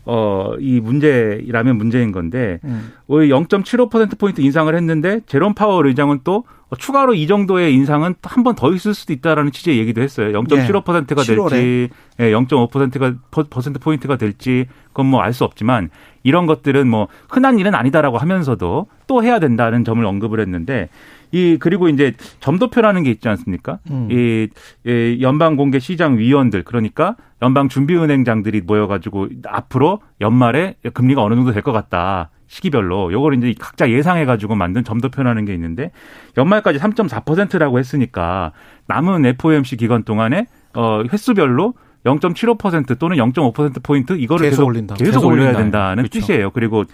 어, 0.06 0.52
이 0.60 0.80
문제라면 0.80 1.76
문제인 1.76 2.12
건데, 2.12 2.60
음. 2.64 2.92
0.75%포인트 3.08 4.40
인상을 4.40 4.74
했는데, 4.74 5.20
제롬 5.26 5.54
파월 5.54 5.86
의장은 5.88 6.20
또 6.24 6.44
추가로 6.78 7.14
이 7.14 7.26
정도의 7.26 7.72
인상은 7.74 8.14
한 8.22 8.42
번 8.42 8.54
더 8.56 8.72
있을 8.72 8.94
수도 8.94 9.12
있다라는 9.12 9.52
취지의 9.52 9.78
얘기도 9.78 10.00
했어요. 10.02 10.32
0.75%가 10.32 11.22
네. 11.22 11.34
될지, 11.50 11.88
예, 12.20 12.30
0.5%가 12.32 13.14
퍼센트 13.50 13.78
포인트가 13.78 14.16
될지 14.16 14.66
그건 14.88 15.06
뭐 15.06 15.20
알 15.20 15.32
수 15.32 15.44
없지만 15.44 15.90
이런 16.22 16.46
것들은 16.46 16.88
뭐 16.88 17.08
흔한 17.28 17.58
일은 17.58 17.74
아니다라고 17.74 18.18
하면서도 18.18 18.86
또 19.06 19.22
해야 19.22 19.38
된다는 19.38 19.84
점을 19.84 20.04
언급을 20.04 20.40
했는데 20.40 20.88
이 21.32 21.56
그리고 21.58 21.88
이제 21.88 22.12
점도표라는 22.40 23.02
게 23.02 23.10
있지 23.10 23.28
않습니까? 23.28 23.78
음. 23.90 24.08
이, 24.10 24.48
이 24.86 25.18
연방 25.20 25.56
공개 25.56 25.78
시장 25.78 26.18
위원들 26.18 26.62
그러니까 26.64 27.16
연방 27.42 27.68
준비은행장들이 27.68 28.62
모여가지고 28.62 29.28
앞으로 29.46 30.00
연말에 30.20 30.76
금리가 30.94 31.22
어느 31.22 31.34
정도 31.34 31.52
될 31.52 31.62
것 31.62 31.72
같다. 31.72 32.30
시기별로 32.48 33.12
요걸 33.12 33.34
이제 33.42 33.54
각자 33.58 33.90
예상해 33.90 34.24
가지고 34.24 34.54
만든 34.54 34.84
점도표라는 34.84 35.44
게 35.46 35.54
있는데 35.54 35.90
연말까지 36.36 36.78
3.4%라고 36.78 37.78
했으니까 37.80 38.52
남은 38.86 39.26
FOMC 39.26 39.76
기간 39.76 40.04
동안에 40.04 40.46
어 40.74 41.02
횟수별로 41.12 41.74
0.75% 42.04 42.98
또는 43.00 43.16
0.5% 43.16 43.82
포인트 43.82 44.12
이거를 44.12 44.44
계속, 44.46 44.58
계속 44.62 44.66
올린다. 44.68 44.94
계속, 44.94 45.10
계속 45.12 45.26
올려야 45.26 45.56
된다는 45.56 46.04
그렇죠. 46.04 46.20
뜻이에요. 46.20 46.50
그리고 46.52 46.84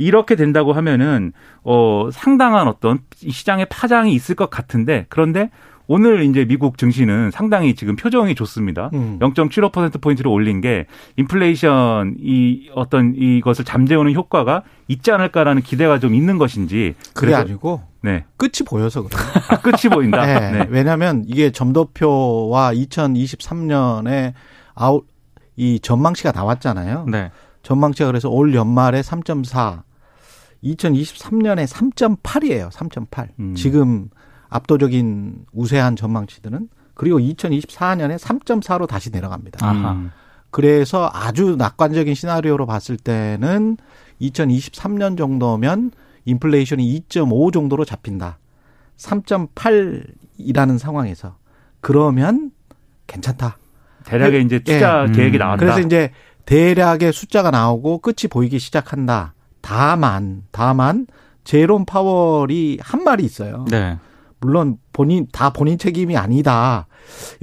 이렇게 0.00 0.34
된다고 0.34 0.72
하면은 0.72 1.32
어 1.62 2.08
상당한 2.10 2.66
어떤 2.68 3.00
시장의 3.14 3.66
파장이 3.68 4.14
있을 4.14 4.34
것 4.34 4.48
같은데 4.48 5.04
그런데 5.10 5.50
오늘 5.86 6.22
이제 6.22 6.44
미국 6.44 6.78
증시는 6.78 7.30
상당히 7.32 7.74
지금 7.74 7.96
표정이 7.96 8.34
좋습니다. 8.34 8.90
음. 8.94 9.18
0.75% 9.20 10.00
포인트를 10.00 10.30
올린 10.30 10.60
게 10.60 10.86
인플레이션 11.16 12.14
이 12.20 12.70
어떤 12.74 13.14
이것을 13.14 13.64
잠재우는 13.64 14.14
효과가 14.14 14.62
있지 14.88 15.10
않을까라는 15.10 15.62
기대가 15.62 15.98
좀 15.98 16.14
있는 16.14 16.38
것인지 16.38 16.94
그게 17.12 17.34
아니고 17.34 17.82
네. 18.02 18.24
끝이 18.36 18.64
보여서 18.66 19.02
그래요. 19.02 19.20
아, 19.50 19.60
끝이 19.60 19.92
보인다. 19.92 20.24
네. 20.24 20.50
네. 20.50 20.66
왜냐하면 20.70 21.24
이게 21.26 21.50
점도표와 21.50 22.72
2023년에 22.72 24.32
아웃 24.74 25.06
이 25.56 25.78
전망치가 25.80 26.32
나왔잖아요. 26.32 27.06
네. 27.08 27.30
전망치가 27.62 28.06
그래서 28.06 28.28
올 28.30 28.54
연말에 28.54 29.00
3.4, 29.00 29.82
2023년에 30.64 31.66
3.8이에요. 31.66 32.70
3.8. 32.70 33.28
음. 33.38 33.54
지금 33.54 34.10
압도적인 34.48 35.46
우세한 35.52 35.96
전망치들은 35.96 36.68
그리고 36.94 37.18
2024년에 37.18 38.18
3.4로 38.18 38.86
다시 38.86 39.10
내려갑니다. 39.10 39.66
아하. 39.66 40.10
그래서 40.50 41.08
아주 41.12 41.56
낙관적인 41.56 42.14
시나리오로 42.14 42.66
봤을 42.66 42.96
때는 42.96 43.76
2023년 44.20 45.16
정도면 45.16 45.92
인플레이션이 46.24 47.02
2.5 47.08 47.52
정도로 47.52 47.84
잡힌다. 47.84 48.38
3.8이라는 48.98 50.78
상황에서 50.78 51.36
그러면 51.80 52.50
괜찮다. 53.06 53.58
대략의 54.04 54.44
이제 54.44 54.58
투자 54.58 55.06
예. 55.08 55.12
계획이 55.12 55.38
나왔다. 55.38 55.58
그래서 55.58 55.80
이제 55.80 56.10
대략의 56.44 57.12
숫자가 57.12 57.50
나오고 57.50 57.98
끝이 57.98 58.28
보이기 58.30 58.58
시작한다. 58.58 59.34
다만 59.60 60.44
다만 60.50 61.06
제롬 61.44 61.84
파월이 61.84 62.78
한 62.80 63.04
말이 63.04 63.24
있어요. 63.24 63.64
네. 63.70 63.98
물론 64.40 64.78
본인 64.92 65.26
다 65.32 65.50
본인 65.50 65.78
책임이 65.78 66.16
아니다. 66.16 66.86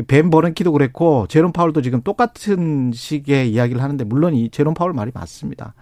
벤 0.07 0.29
버른키도 0.29 0.71
그랬고 0.71 1.27
제롬 1.27 1.51
파월도 1.51 1.81
지금 1.81 2.01
똑같은 2.01 2.91
식의 2.93 3.51
이야기를 3.51 3.81
하는데 3.81 4.03
물론 4.03 4.33
이 4.33 4.49
제롬 4.49 4.73
파월 4.73 4.93
말이 4.93 5.11
맞습니다. 5.13 5.73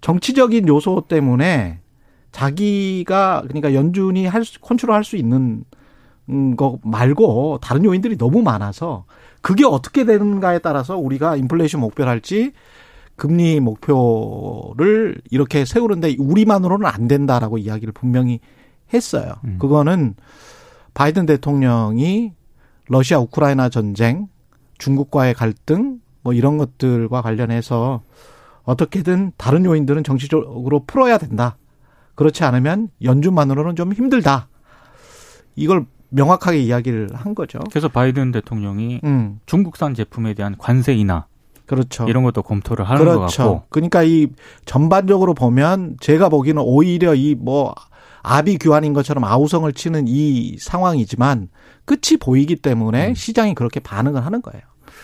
정치적인 0.00 0.68
요소 0.68 1.06
때문에 1.08 1.80
자기가 2.32 3.42
그러니까 3.46 3.74
연준이 3.74 4.26
할 4.26 4.44
수, 4.44 4.60
컨트롤할 4.60 5.04
수 5.04 5.16
있는 5.16 5.64
거 6.56 6.78
말고 6.82 7.58
다른 7.62 7.84
요인들이 7.84 8.18
너무 8.18 8.42
많아서 8.42 9.04
그게 9.40 9.64
어떻게 9.64 10.04
되는가에 10.04 10.58
따라서 10.58 10.96
우리가 10.96 11.36
인플레이션 11.36 11.80
목표를 11.80 12.10
할지 12.10 12.52
금리 13.16 13.60
목표를 13.60 15.20
이렇게 15.30 15.64
세우는데 15.64 16.16
우리만으로는 16.18 16.86
안 16.86 17.08
된다라고 17.08 17.58
이야기를 17.58 17.92
분명히 17.92 18.40
했어요. 18.92 19.34
음. 19.44 19.56
그거는 19.58 20.14
바이든 20.94 21.26
대통령이 21.26 22.32
러시아 22.88 23.18
우크라이나 23.18 23.68
전쟁, 23.68 24.28
중국과의 24.78 25.34
갈등 25.34 26.00
뭐 26.22 26.32
이런 26.32 26.58
것들과 26.58 27.22
관련해서 27.22 28.02
어떻게든 28.64 29.32
다른 29.36 29.64
요인들은 29.64 30.04
정치적으로 30.04 30.84
풀어야 30.86 31.18
된다. 31.18 31.56
그렇지 32.14 32.44
않으면 32.44 32.88
연준만으로는 33.02 33.76
좀 33.76 33.92
힘들다. 33.92 34.48
이걸 35.54 35.86
명확하게 36.08 36.60
이야기를 36.60 37.10
한 37.14 37.34
거죠. 37.34 37.58
그래서 37.70 37.88
바이든 37.88 38.32
대통령이 38.32 39.00
음. 39.04 39.40
중국산 39.46 39.94
제품에 39.94 40.34
대한 40.34 40.56
관세 40.58 40.94
인하 40.94 41.26
그렇죠. 41.66 42.06
이런 42.08 42.22
것도 42.22 42.42
검토를 42.42 42.84
하는 42.88 43.00
그렇죠. 43.04 43.18
것 43.18 43.26
같고. 43.26 43.62
그러니까 43.70 44.02
이 44.02 44.28
전반적으로 44.64 45.34
보면 45.34 45.96
제가 46.00 46.28
보기에는 46.28 46.62
오히려 46.64 47.14
이 47.14 47.34
뭐 47.38 47.74
아비 48.28 48.58
규환인 48.58 48.92
것처럼 48.92 49.22
아우성을 49.22 49.72
치는 49.72 50.06
이 50.08 50.56
상황이지만 50.58 51.48
끝이 51.84 52.18
보이기 52.20 52.56
때문에 52.56 53.10
음. 53.10 53.14
시장이 53.14 53.54
그렇게 53.54 53.78
반응을 53.78 54.26
하는 54.26 54.42
거예요. 54.42 54.62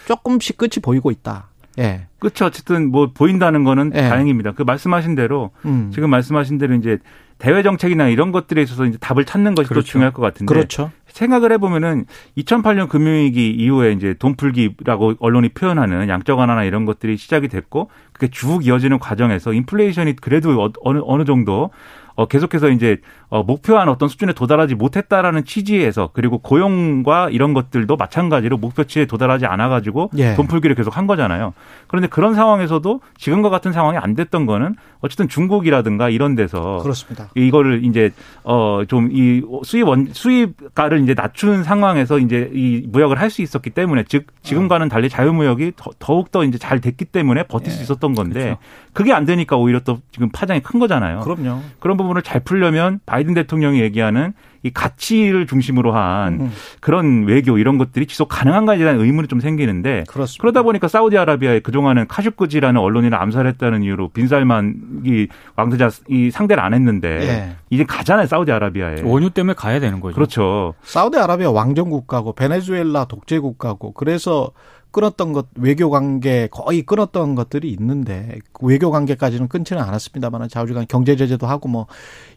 조금씩 0.09 0.57
끝이 0.57 0.83
보이고 0.83 1.13
있다. 1.13 1.49
예. 1.79 2.09
그렇죠. 2.19 2.47
어쨌든 2.47 2.91
뭐 2.91 3.13
보인다는 3.15 3.63
거는 3.63 3.93
예. 3.95 4.09
다행입니다. 4.09 4.53
그 4.53 4.63
말씀하신 4.63 5.15
대로 5.15 5.53
음. 5.65 5.93
지금 5.95 6.11
말씀하신 6.11 6.59
대로 6.59 6.75
이제 6.75 6.99
대외 7.39 7.63
정책이나 7.63 8.09
이런 8.09 8.33
것들에 8.33 8.61
있어서 8.63 8.87
이제 8.87 8.99
답을 8.99 9.25
찾는 9.25 9.55
것이 9.55 9.69
그렇죠. 9.69 9.87
더 9.87 9.91
중요할 9.93 10.13
것 10.13 10.21
같은데. 10.23 10.53
그렇죠. 10.53 10.91
생각을 11.13 11.53
해보면은 11.53 12.07
2008년 12.39 12.89
금융위기 12.89 13.51
이후에 13.51 13.93
이제 13.93 14.15
돈 14.19 14.35
풀기라고 14.35 15.15
언론이 15.21 15.51
표현하는 15.51 16.09
양적 16.09 16.39
완화나 16.39 16.65
이런 16.65 16.85
것들이 16.85 17.17
시작이 17.17 17.49
됐고 17.49 17.91
그게 18.13 18.29
쭉 18.29 18.67
이어지는 18.67 18.99
과정에서 18.99 19.53
인플레이션이 19.53 20.17
그래도 20.17 20.63
어, 20.63 20.73
어느 20.83 21.01
어느 21.05 21.25
정도 21.25 21.71
어, 22.15 22.27
계속해서 22.27 22.69
이제 22.71 22.99
어, 23.29 23.43
목표한 23.43 23.89
어떤 23.89 24.09
수준에 24.09 24.33
도달하지 24.33 24.75
못했다라는 24.75 25.45
취지에서 25.45 26.11
그리고 26.13 26.39
고용과 26.39 27.31
이런 27.31 27.55
것들도 27.55 27.97
마찬가지로 27.97 28.59
목표치에 28.59 29.07
도달하지 29.07 29.47
않아가지고 29.47 30.11
예. 30.19 30.35
돈 30.35 30.47
풀기를 30.47 30.77
계속 30.77 30.97
한 30.97 31.07
거잖아요. 31.07 31.55
그런데 31.89 32.09
그런 32.09 32.35
상황에서도 32.35 33.01
지금과 33.17 33.51
같은 33.51 33.73
상황이 33.73 33.99
안 33.99 34.15
됐던 34.15 34.47
거는 34.47 34.75
어쨌든 35.01 35.29
중국이라든가 35.29 36.09
이런 36.11 36.35
데서 36.37 36.79
그렇습니다. 36.83 37.29
이거를 37.35 37.85
이제 37.85 38.11
어 38.45 38.83
좀 38.89 39.09
이 39.13 39.43
수입 39.65 39.89
원 39.89 40.09
수입가를 40.13 41.01
이제 41.03 41.15
낮춘 41.15 41.63
상황에서 41.65 42.19
이제 42.19 42.51
이 42.55 42.87
무역을 42.89 43.19
할 43.21 43.33
수 43.33 43.41
있었기 43.41 43.71
때문에 43.71 44.05
즉 44.09 44.27
지금과는 44.43 44.91
달리 44.91 45.09
자유무역이 45.09 45.73
더욱 45.99 46.31
더 46.31 46.45
이제 46.45 46.59
잘 46.59 46.81
됐기 46.83 47.07
때문에 47.07 47.45
버틸 47.45 47.71
수 47.73 47.79
예. 47.79 47.83
있었던 47.85 48.13
건데 48.15 48.41
그렇죠. 48.43 48.59
그게 48.93 49.13
안 49.15 49.25
되니까 49.25 49.57
오히려 49.57 49.81
또 49.81 50.01
지금 50.11 50.29
파장이 50.31 50.61
큰 50.61 50.79
거잖아요. 50.79 51.21
그럼요. 51.21 51.61
그런 51.81 51.97
부분을 52.03 52.23
잘 52.23 52.41
풀려면 52.41 53.01
바이든 53.07 53.35
대통령이 53.35 53.81
얘기하는 53.81 54.33
이 54.65 54.71
가치를 54.71 55.47
중심으로 55.47 55.93
한 55.93 56.35
음. 56.35 56.53
그런 56.81 57.25
외교 57.25 57.59
이런 57.59 57.79
것들이 57.79 58.07
지속 58.07 58.29
가능한가에 58.29 58.79
대한 58.79 59.01
의문이 59.01 59.27
좀 59.27 59.41
생기는데 59.41 60.05
그렇습니다. 60.07 60.41
그러다 60.41 60.63
보니까 60.63 60.87
사우디아라비아에 60.87 61.61
그동안은 61.61 62.07
카슈크지라는 62.07 62.81
언론인을 62.81 63.21
암살했다는 63.21 63.83
이유로 63.83 64.11
빈살만이 64.11 65.27
왕세자 65.57 65.91
이 66.09 66.31
상대를 66.31 66.63
안 66.63 66.75
했는데 66.75 67.09
예. 67.09 67.57
이제 67.71 67.85
가잖아요 67.85 68.27
사우디아라비아에. 68.27 69.03
원유 69.03 69.31
때문에 69.31 69.55
가야 69.55 69.81
되는 69.81 70.01
거죠. 70.01 70.15
그렇죠. 70.15 70.75
사우디아라비아 70.83 71.51
왕정 71.51 71.91
국가고 71.91 72.35
베네수엘라 72.35 73.07
독재 73.07 73.41
국가고 73.41 73.93
그래서 73.93 74.53
끊었던 74.93 75.33
것 75.33 75.47
외교 75.57 75.91
관계 75.91 76.49
거의 76.51 76.83
끊었던 76.83 77.35
것들이 77.35 77.71
있는데 77.73 78.39
외교 78.61 78.91
관계까지는 78.91 79.49
끊지는 79.49 79.83
않았습니다만 79.83 80.49
좌우지간 80.49 80.87
경제 80.89 81.17
제재도 81.17 81.47
하고 81.47 81.69
뭐 81.69 81.87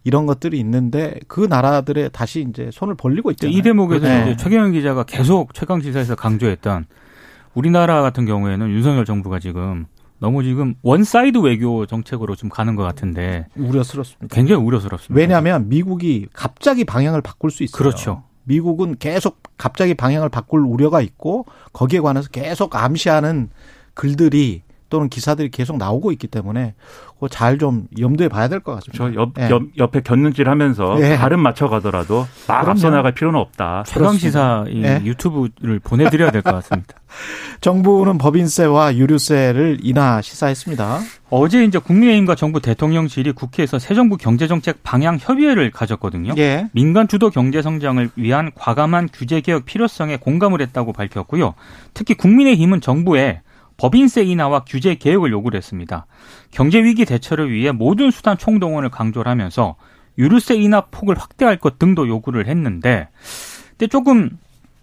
이런 0.03 0.25
것들이 0.25 0.57
있는데 0.59 1.19
그 1.27 1.41
나라들에 1.41 2.09
다시 2.09 2.45
이제 2.49 2.69
손을 2.71 2.95
벌리고 2.95 3.31
있잖아요. 3.31 3.55
이 3.55 3.61
대목에서 3.61 4.07
네. 4.07 4.23
이제 4.23 4.37
최경영 4.37 4.71
기자가 4.71 5.03
계속 5.03 5.53
최강 5.53 5.81
시사에서 5.81 6.15
강조했던 6.15 6.85
우리나라 7.53 8.01
같은 8.01 8.25
경우에는 8.25 8.69
윤석열 8.69 9.05
정부가 9.05 9.39
지금 9.39 9.85
너무 10.19 10.43
지금 10.43 10.75
one 10.81 11.05
side 11.05 11.37
외교 11.39 11.85
정책으로 11.85 12.35
좀 12.35 12.49
가는 12.49 12.75
것 12.75 12.83
같은데 12.83 13.47
우려스럽습니다. 13.55 14.33
굉장히 14.33 14.63
우려스럽습니다. 14.63 15.19
왜냐하면 15.19 15.69
미국이 15.69 16.27
갑자기 16.33 16.85
방향을 16.85 17.21
바꿀 17.21 17.51
수 17.51 17.63
있어요. 17.63 17.77
그렇죠. 17.77 18.23
미국은 18.45 18.95
계속 18.97 19.41
갑자기 19.57 19.93
방향을 19.93 20.29
바꿀 20.29 20.61
우려가 20.61 21.01
있고 21.01 21.45
거기에 21.73 21.99
관해서 21.99 22.29
계속 22.29 22.75
암시하는 22.75 23.49
글들이 23.93 24.63
또는 24.89 25.09
기사들이 25.09 25.49
계속 25.49 25.77
나오고 25.77 26.11
있기 26.13 26.27
때문에 26.27 26.73
잘 27.31 27.57
좀 27.57 27.87
염두에 27.97 28.27
봐야 28.27 28.47
될 28.47 28.59
것 28.59 28.75
같습니다. 28.75 28.97
저 28.97 29.13
옆, 29.19 29.31
예. 29.39 29.49
옆, 29.49 29.63
옆에 29.79 30.01
곁눈질 30.01 30.47
하면서 30.47 30.95
예. 31.01 31.17
발음 31.17 31.39
맞춰가더라도 31.39 32.27
막. 32.47 32.67
앞서 32.69 32.91
나갈 32.91 33.13
필요는 33.13 33.39
없다. 33.39 33.83
최강 33.87 34.15
시사 34.17 34.65
이 34.69 34.83
예. 34.83 35.01
유튜브를 35.03 35.79
보내드려야 35.79 36.29
될 36.29 36.43
것 36.43 36.51
같습니다. 36.51 36.93
정부는 37.61 38.17
법인세와 38.19 38.95
유류세를 38.95 39.79
인하 39.81 40.21
시사했습니다. 40.21 40.99
어제 41.29 41.63
이제 41.63 41.79
국민의힘과 41.79 42.35
정부 42.35 42.59
대통령실이 42.61 43.31
국회에서 43.31 43.79
새 43.79 43.95
정부 43.95 44.17
경제정책 44.17 44.83
방향 44.83 45.17
협의회를 45.19 45.71
가졌거든요. 45.71 46.33
예. 46.37 46.67
민간 46.73 47.07
주도 47.07 47.29
경제 47.31 47.61
성장을 47.61 48.07
위한 48.17 48.51
과감한 48.53 49.09
규제 49.13 49.41
개혁 49.41 49.65
필요성에 49.65 50.17
공감을 50.17 50.61
했다고 50.61 50.93
밝혔고요. 50.93 51.55
특히 51.93 52.13
국민의힘은 52.13 52.81
정부에 52.81 53.41
법인세 53.77 54.23
인하와 54.23 54.61
규제 54.65 54.95
개혁을 54.95 55.31
요구를 55.31 55.57
했습니다. 55.57 56.05
경제 56.51 56.83
위기 56.83 57.05
대처를 57.05 57.51
위해 57.51 57.71
모든 57.71 58.11
수단 58.11 58.37
총동원을 58.37 58.89
강조를 58.89 59.29
하면서 59.29 59.75
유류세 60.17 60.55
인하 60.55 60.81
폭을 60.91 61.17
확대할 61.17 61.57
것 61.57 61.77
등도 61.77 62.07
요구를 62.07 62.47
했는데 62.47 63.09
근데 63.71 63.87
조금 63.87 64.29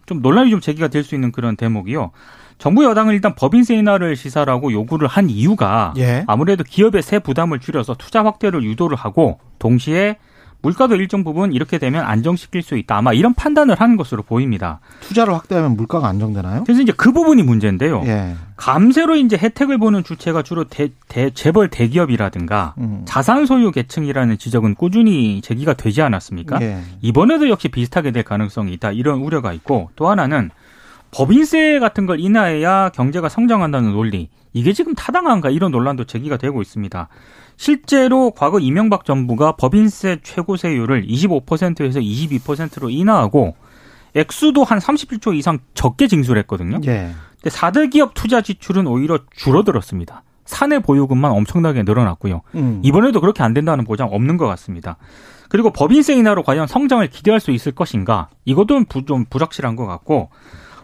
좀 0.05 0.21
논란이 0.21 0.51
좀 0.51 0.61
제기가 0.61 0.89
될 0.89 1.05
수 1.05 1.15
있는 1.15 1.33
그런 1.33 1.57
대목이요. 1.57 2.11
정부 2.59 2.85
여당은 2.85 3.15
일단 3.15 3.35
법인세 3.35 3.75
인하를 3.75 4.15
시사라고 4.15 4.73
요구를 4.73 5.09
한 5.09 5.31
이유가 5.31 5.95
예. 5.97 6.23
아무래도 6.29 6.63
기업의 6.63 7.03
세 7.03 7.19
부담을 7.19 7.59
줄여서 7.59 7.95
투자 7.95 8.25
확대를 8.25 8.63
유도를 8.63 8.97
하고 8.97 9.41
동시에 9.59 10.19
물가도 10.63 10.95
일정 10.97 11.25
부분 11.25 11.53
이렇게 11.53 11.79
되면 11.79 12.05
안정시킬 12.05 12.63
수 12.63 12.77
있다. 12.77 12.97
아마 12.97 13.13
이런 13.13 13.35
판단을 13.35 13.75
하는 13.81 13.97
것으로 13.97 14.23
보입니다. 14.23 14.79
투자를 15.01 15.35
확대하면 15.35 15.77
물가가 15.77 16.09
안정되나요? 16.09 16.63
그래서 16.65 16.81
이제 16.83 16.93
그 16.97 17.13
부분이 17.13 17.43
문제인데요. 17.43 18.03
예. 18.07 18.35
감세로 18.57 19.17
이제 19.17 19.37
혜택을 19.37 19.79
보는 19.79 20.05
주체가 20.05 20.43
주로 20.43 20.65
대, 20.65 20.91
대- 21.09 21.31
재벌 21.31 21.69
대기업이라든가 21.69 22.75
음. 22.79 23.03
자산 23.07 23.45
소유 23.47 23.73
계층이라는 23.73 24.39
지적은 24.39 24.77
꾸준히 24.77 25.41
제기가 25.43 25.75
되지 25.75 26.01
않았습니까? 26.03 26.63
예. 26.63 26.79
이번에도 27.01 27.49
역시 27.49 27.69
비슷하게 27.69 28.13
될 28.13 28.23
가능성이 28.23 28.73
있다. 28.75 28.93
이런 28.93 29.19
우려가 29.21 29.53
있고 29.53 29.91
또 29.97 30.09
하나는 30.09 30.51
법인세 31.13 31.79
같은 31.79 32.07
걸 32.07 32.19
인하해야 32.21 32.89
경제가 32.89 33.29
성장한다는 33.29 33.93
논리. 33.93 34.31
이게 34.55 34.73
지금 34.73 34.95
타당한가 34.95 35.51
이런 35.51 35.71
논란도 35.71 36.05
제기가 36.05 36.37
되고 36.39 36.61
있습니다. 36.61 37.09
실제로 37.57 38.31
과거 38.33 38.59
이명박 38.59 39.05
정부가 39.05 39.53
법인세 39.53 40.19
최고세율을 40.23 41.07
25%에서 41.07 42.01
22%로 42.01 42.91
인하하고 42.91 43.55
액수도 44.15 44.65
한 44.65 44.79
31조 44.79 45.35
이상 45.37 45.59
적게 45.75 46.09
징수했거든요. 46.09 46.81
예. 46.87 47.11
근데 47.41 47.51
4대 47.57 47.91
기업 47.91 48.15
투자 48.15 48.41
지출은 48.41 48.87
오히려 48.87 49.19
줄어들었습니다. 49.37 50.23
사내 50.45 50.81
보유금만 50.81 51.31
엄청나게 51.31 51.83
늘어났고요. 51.85 52.43
음. 52.57 52.81
이번에도 52.83 53.21
그렇게 53.21 53.43
안 53.43 53.55
된다는 53.55 53.85
보장 53.85 54.09
없는 54.11 54.37
것 54.39 54.47
같습니다. 54.49 54.97
그리고 55.49 55.71
법인세 55.71 56.15
인하로 56.15 56.43
과연 56.43 56.67
성장을 56.67 57.07
기대할 57.09 57.39
수 57.41 57.51
있을 57.53 57.73
것인가? 57.73 58.29
이것도 58.45 58.85
부- 58.85 59.05
좀 59.05 59.25
불확실한 59.27 59.77
것 59.77 59.87
같고 59.87 60.31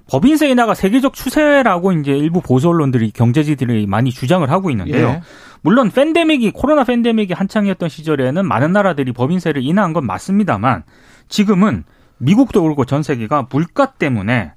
법인세 0.09 0.49
인하가 0.49 0.75
세계적 0.75 1.15
추세라고 1.15 1.93
이제 1.93 2.13
일부 2.13 2.41
보수 2.41 2.69
언론들이 2.69 3.11
경제지들이 3.11 3.87
많이 3.87 4.11
주장을 4.11 4.49
하고 4.51 4.71
있는데요. 4.71 5.09
예. 5.09 5.23
물론 5.61 5.91
팬데믹이 5.91 6.53
코로나 6.53 6.85
팬데믹이 6.85 7.35
한창이었던 7.35 7.89
시절에는 7.89 8.47
많은 8.47 8.73
나라들이 8.73 9.13
법인세를 9.13 9.63
인하한 9.63 9.93
건 9.93 10.07
맞습니다만 10.07 10.85
지금은 11.29 11.85
미국도 12.19 12.63
그렇고 12.63 12.85
전 12.85 13.03
세계가 13.03 13.49
물가 13.51 13.93
때문에 13.93 14.53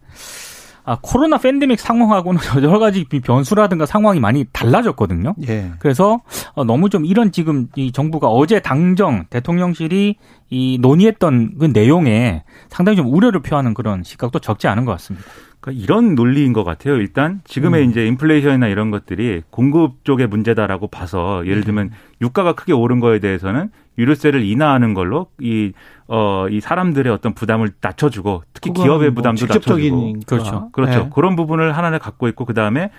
아, 0.83 0.97
코로나 1.01 1.37
팬데믹 1.37 1.79
상황하고는 1.79 2.39
여러 2.63 2.79
가지 2.79 3.05
변수라든가 3.05 3.85
상황이 3.85 4.19
많이 4.19 4.45
달라졌거든요. 4.51 5.35
예. 5.47 5.71
그래서 5.79 6.21
어, 6.53 6.63
너무 6.63 6.89
좀 6.89 7.05
이런 7.05 7.31
지금 7.31 7.67
이 7.75 7.91
정부가 7.91 8.27
어제 8.29 8.59
당정 8.59 9.25
대통령실이 9.29 10.15
이 10.49 10.77
논의했던 10.81 11.57
그 11.59 11.65
내용에 11.65 12.43
상당히 12.69 12.97
좀 12.97 13.13
우려를 13.13 13.41
표하는 13.41 13.73
그런 13.73 14.03
시각도 14.03 14.39
적지 14.39 14.67
않은 14.67 14.85
것 14.85 14.91
같습니다. 14.93 15.25
그러니까 15.61 15.83
이런 15.83 16.15
논리인 16.15 16.53
것 16.53 16.63
같아요. 16.63 16.95
일단 16.95 17.41
지금의 17.45 17.85
음. 17.85 17.89
이제 17.91 18.05
인플레이션이나 18.07 18.67
이런 18.67 18.91
것들이 18.91 19.43
공급 19.51 20.03
쪽의 20.03 20.27
문제다라고 20.27 20.87
봐서 20.87 21.45
예를 21.45 21.63
들면 21.63 21.91
유가가 22.21 22.53
크게 22.53 22.73
오른 22.73 22.99
거에 22.99 23.19
대해서는 23.19 23.69
유류세를 23.97 24.43
인하하는 24.43 24.95
걸로 24.95 25.27
이, 25.39 25.71
어, 26.07 26.47
이 26.49 26.59
사람들의 26.59 27.13
어떤 27.13 27.33
부담을 27.33 27.71
낮춰주고 27.79 28.43
특히 28.53 28.73
기업의 28.73 29.09
뭐 29.09 29.15
부담도 29.15 29.45
낮춰주고. 29.45 29.77
직접적인 29.77 30.19
그렇죠. 30.25 30.69
그렇죠. 30.71 30.99
예. 30.99 31.09
그런 31.13 31.35
부분을 31.35 31.77
하나를 31.77 31.99
갖고 31.99 32.27
있고 32.27 32.45
그 32.45 32.53
다음에 32.53 32.89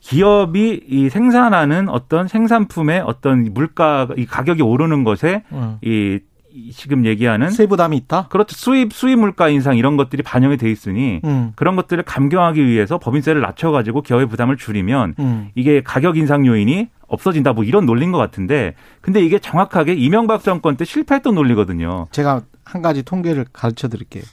기업이 0.00 0.84
이 0.88 1.08
생산하는 1.08 1.88
어떤 1.88 2.28
생산품의 2.28 3.00
어떤 3.00 3.52
물가, 3.52 4.08
이 4.16 4.26
가격이 4.26 4.62
오르는 4.62 5.04
것에 5.04 5.42
어. 5.50 5.78
이, 5.82 5.88
이 5.88 6.27
지금 6.72 7.04
얘기하는 7.06 7.50
세부담이 7.50 7.96
있다. 7.96 8.28
그렇죠. 8.28 8.56
수입, 8.56 8.92
수입 8.92 9.18
물가 9.18 9.48
인상 9.48 9.76
이런 9.76 9.96
것들이 9.96 10.22
반영이 10.22 10.56
돼 10.56 10.70
있으니 10.70 11.20
음. 11.24 11.52
그런 11.56 11.76
것들을 11.76 12.02
감경하기 12.04 12.66
위해서 12.66 12.98
법인세를 12.98 13.40
낮춰 13.40 13.70
가지고 13.70 14.02
기업의 14.02 14.26
부담을 14.28 14.56
줄이면 14.56 15.14
음. 15.18 15.50
이게 15.54 15.82
가격 15.82 16.16
인상 16.16 16.46
요인이 16.46 16.88
없어진다 17.06 17.52
뭐 17.54 17.64
이런 17.64 17.86
논리인 17.86 18.12
것 18.12 18.18
같은데 18.18 18.74
근데 19.00 19.20
이게 19.24 19.38
정확하게 19.38 19.94
이명박 19.94 20.42
정권 20.42 20.76
때 20.76 20.84
실패했던 20.84 21.34
논리거든요. 21.34 22.06
제가 22.10 22.42
한 22.64 22.82
가지 22.82 23.02
통계를 23.02 23.46
가르쳐 23.52 23.88
드릴게요. 23.88 24.24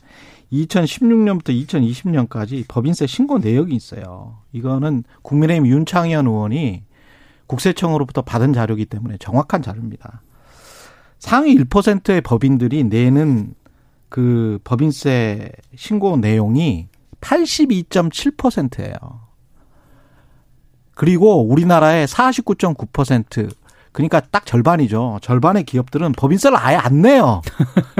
2016년부터 0.51 1.49
2020년까지 1.67 2.65
법인세 2.67 3.07
신고 3.07 3.39
내역이 3.39 3.73
있어요. 3.75 4.37
이거는 4.51 5.03
국민의힘 5.21 5.67
윤창현 5.67 6.27
의원이 6.27 6.83
국세청으로부터 7.47 8.21
받은 8.21 8.53
자료이기 8.53 8.85
때문에 8.85 9.17
정확한 9.17 9.61
자료입니다. 9.61 10.21
상위 11.25 11.55
1%의 11.57 12.21
법인들이 12.21 12.83
내는 12.83 13.55
그 14.09 14.59
법인세 14.63 15.49
신고 15.75 16.17
내용이 16.17 16.87
82.7%예요. 17.19 18.95
그리고 20.93 21.41
우리나라의 21.47 22.05
49.9% 22.05 23.51
그러니까 23.91 24.19
딱 24.19 24.45
절반이죠. 24.45 25.17
절반의 25.23 25.63
기업들은 25.63 26.11
법인세를 26.11 26.55
아예 26.59 26.75
안 26.75 27.01
내요. 27.01 27.41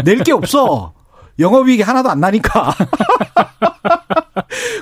낼 0.05 0.19
게 0.23 0.31
없어. 0.31 0.93
영업이익이 1.39 1.81
하나도 1.81 2.09
안 2.09 2.19
나니까. 2.19 2.71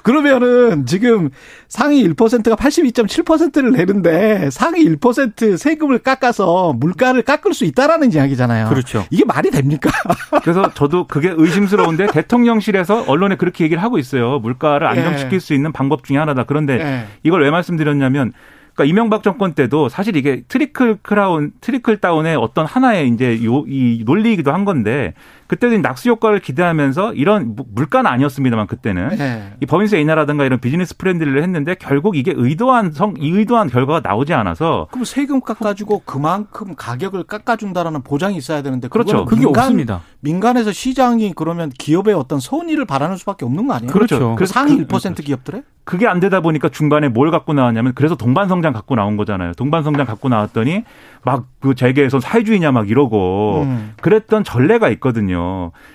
그러면은 0.04 0.86
지금 0.86 1.30
상위 1.68 2.08
1%가 2.08 2.56
82.7%를 2.56 3.72
내는데 3.72 4.50
상위 4.52 4.86
1% 4.86 5.58
세금을 5.58 6.00
깎아서 6.00 6.74
물가를 6.74 7.22
깎을 7.24 7.54
수 7.54 7.66
있다라는 7.66 8.12
이야기잖아요. 8.14 8.70
그렇죠. 8.70 9.06
이게 9.10 9.24
말이 9.26 9.50
됩니까? 9.50 9.90
그래서 10.44 10.74
저도 10.74 11.08
그게 11.08 11.34
의심스러운데 11.36 12.08
대통령실에서 12.08 13.06
언론에 13.08 13.36
그렇게 13.36 13.64
얘기를 13.64 13.82
하고 13.82 13.98
있어요. 13.98 14.40
물가를 14.40 14.88
안정시킬 14.88 15.34
예. 15.34 15.40
수 15.40 15.54
있는 15.54 15.72
방법 15.72 16.04
중에 16.04 16.18
하나다. 16.18 16.44
그런데 16.44 16.80
예. 16.80 17.08
이걸 17.24 17.44
왜 17.44 17.50
말씀드렸냐면 17.50 18.34
그러니까 18.74 18.92
이명박 18.92 19.24
정권 19.24 19.54
때도 19.54 19.88
사실 19.88 20.16
이게 20.16 20.44
trickle 20.48 21.00
crown, 21.02 21.52
trickle 21.62 21.98
down의 21.98 22.36
어떤 22.36 22.66
하나의 22.66 23.08
이제 23.10 23.44
요, 23.44 23.64
이 23.68 24.04
논리이기도 24.06 24.52
한 24.52 24.66
건데 24.66 25.14
그때도 25.54 25.78
낙수 25.80 26.10
효과를 26.10 26.40
기대하면서 26.40 27.14
이런 27.14 27.56
무- 27.56 27.66
물가는 27.74 28.10
아니었습니다만 28.10 28.66
그때는 28.68 29.10
네. 29.10 29.54
이 29.62 29.66
법인세 29.68 30.00
인하라든가 30.02 30.46
이런 30.46 30.60
business 30.60 30.98
friendly를 30.98 31.42
했는데 31.44 31.76
결국 31.76 32.16
이게 32.18 32.34
의도한 32.36 32.92
성, 32.92 33.14
이 33.20 33.30
의도한 33.30 33.70
결과가 33.70 34.02
나오지 34.08 34.34
않아서 34.34 34.88
그럼 34.92 35.06
세금 35.06 35.42
깎아주고 35.42 36.04
그만큼 36.06 36.74
가격을 36.76 37.24
깎아준다라는 37.26 38.02
보장이 38.02 38.36
있어야 38.38 38.64
되는데 38.64 38.88
그렇죠. 38.88 39.26
그게 39.26 39.42
민간, 39.46 39.64
없습니다. 39.66 40.02
민간에서 40.22 40.72
시장이 40.72 41.34
그러면 41.36 41.70
기업의 41.78 42.16
어떤 42.16 42.40
선의를 42.40 42.86
바라는 42.86 43.18
수밖에 43.18 43.46
없는 43.46 43.68
거 43.68 43.74
아니에요? 43.76 43.92
그렇죠. 43.92 44.30
그 44.32 44.36
그래서 44.38 44.54
상위 44.54 44.78
그- 44.78 44.88
1% 44.88 45.24
기업들에? 45.24 45.62
그게 45.86 46.08
안 46.08 46.22
되다 46.22 46.40
보니까 46.40 46.70
중간에 46.70 47.10
뭘 47.10 47.30
갖고 47.30 47.52
나왔냐면 47.52 47.92
그래서 47.94 48.16
동반 48.16 48.48
성장 48.48 48.72
갖고 48.72 48.96
나온 48.96 49.18
거잖아요. 49.18 49.52
동반 49.58 49.84
성장 49.84 50.06
갖고 50.06 50.30
나왔더니 50.30 50.84
막 51.24 51.44
그 51.60 51.76
재계에서 51.76 52.20
사회주의냐 52.20 52.72
막 52.74 52.90
이러고 52.90 53.62
음. 53.64 53.94
그랬던 54.02 54.44
전례가 54.44 54.90
있거든요. 54.90 55.40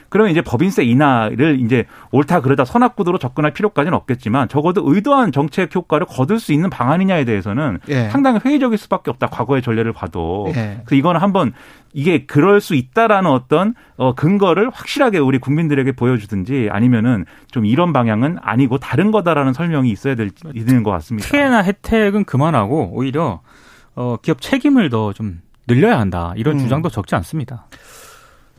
그러면 0.09 0.31
이제 0.31 0.41
법인세 0.41 0.85
인하를 0.85 1.61
이제 1.61 1.85
옳다 2.13 2.41
그러다 2.41 2.65
선악구도로 2.65 3.19
접근할 3.19 3.53
필요까지는 3.53 3.97
없겠지만 3.97 4.49
적어도 4.49 4.83
의도한 4.85 5.33
정책 5.33 5.75
효과를 5.75 6.07
거둘 6.07 6.41
수 6.41 6.53
있는 6.53 6.71
방안이냐에 6.71 7.25
대해서는 7.25 7.79
예. 7.89 8.09
상당히 8.09 8.41
회의적일 8.45 8.79
수밖에 8.79 9.11
없다. 9.11 9.27
과거의 9.29 9.63
전례를 9.63 9.93
봐도. 9.93 10.47
예. 10.51 10.81
그래서 10.85 10.95
이거는 10.97 11.21
한번 11.21 11.53
이게 11.93 12.27
그럴 12.27 12.61
수 12.61 12.75
있다라는 12.75 13.31
어떤 13.31 13.75
어 13.97 14.15
근거를 14.15 14.71
확실하게 14.71 15.19
우리 15.19 15.39
국민들에게 15.39 15.93
보여주든지 15.93 16.69
아니면은 16.71 17.25
좀 17.51 17.67
이런 17.67 17.93
방향은 17.93 18.39
아니고 18.41 18.79
다른 18.79 19.11
거다라는 19.11 19.53
설명이 19.53 19.91
있어야 19.91 20.15
될 20.15 20.31
있는 20.55 20.83
것 20.83 20.91
같습니다. 20.93 21.29
피해나 21.29 21.63
혜택은 21.63 22.25
그만하고 22.25 22.91
오히려 22.93 23.41
어, 23.95 24.17
기업 24.23 24.41
책임을 24.41 24.91
더 24.91 25.13
좀 25.13 25.41
늘려야 25.69 25.99
한다. 26.01 26.33
이런 26.37 26.55
음. 26.57 26.59
주장도 26.61 26.89
적지 26.89 27.15
않습니다. 27.17 27.67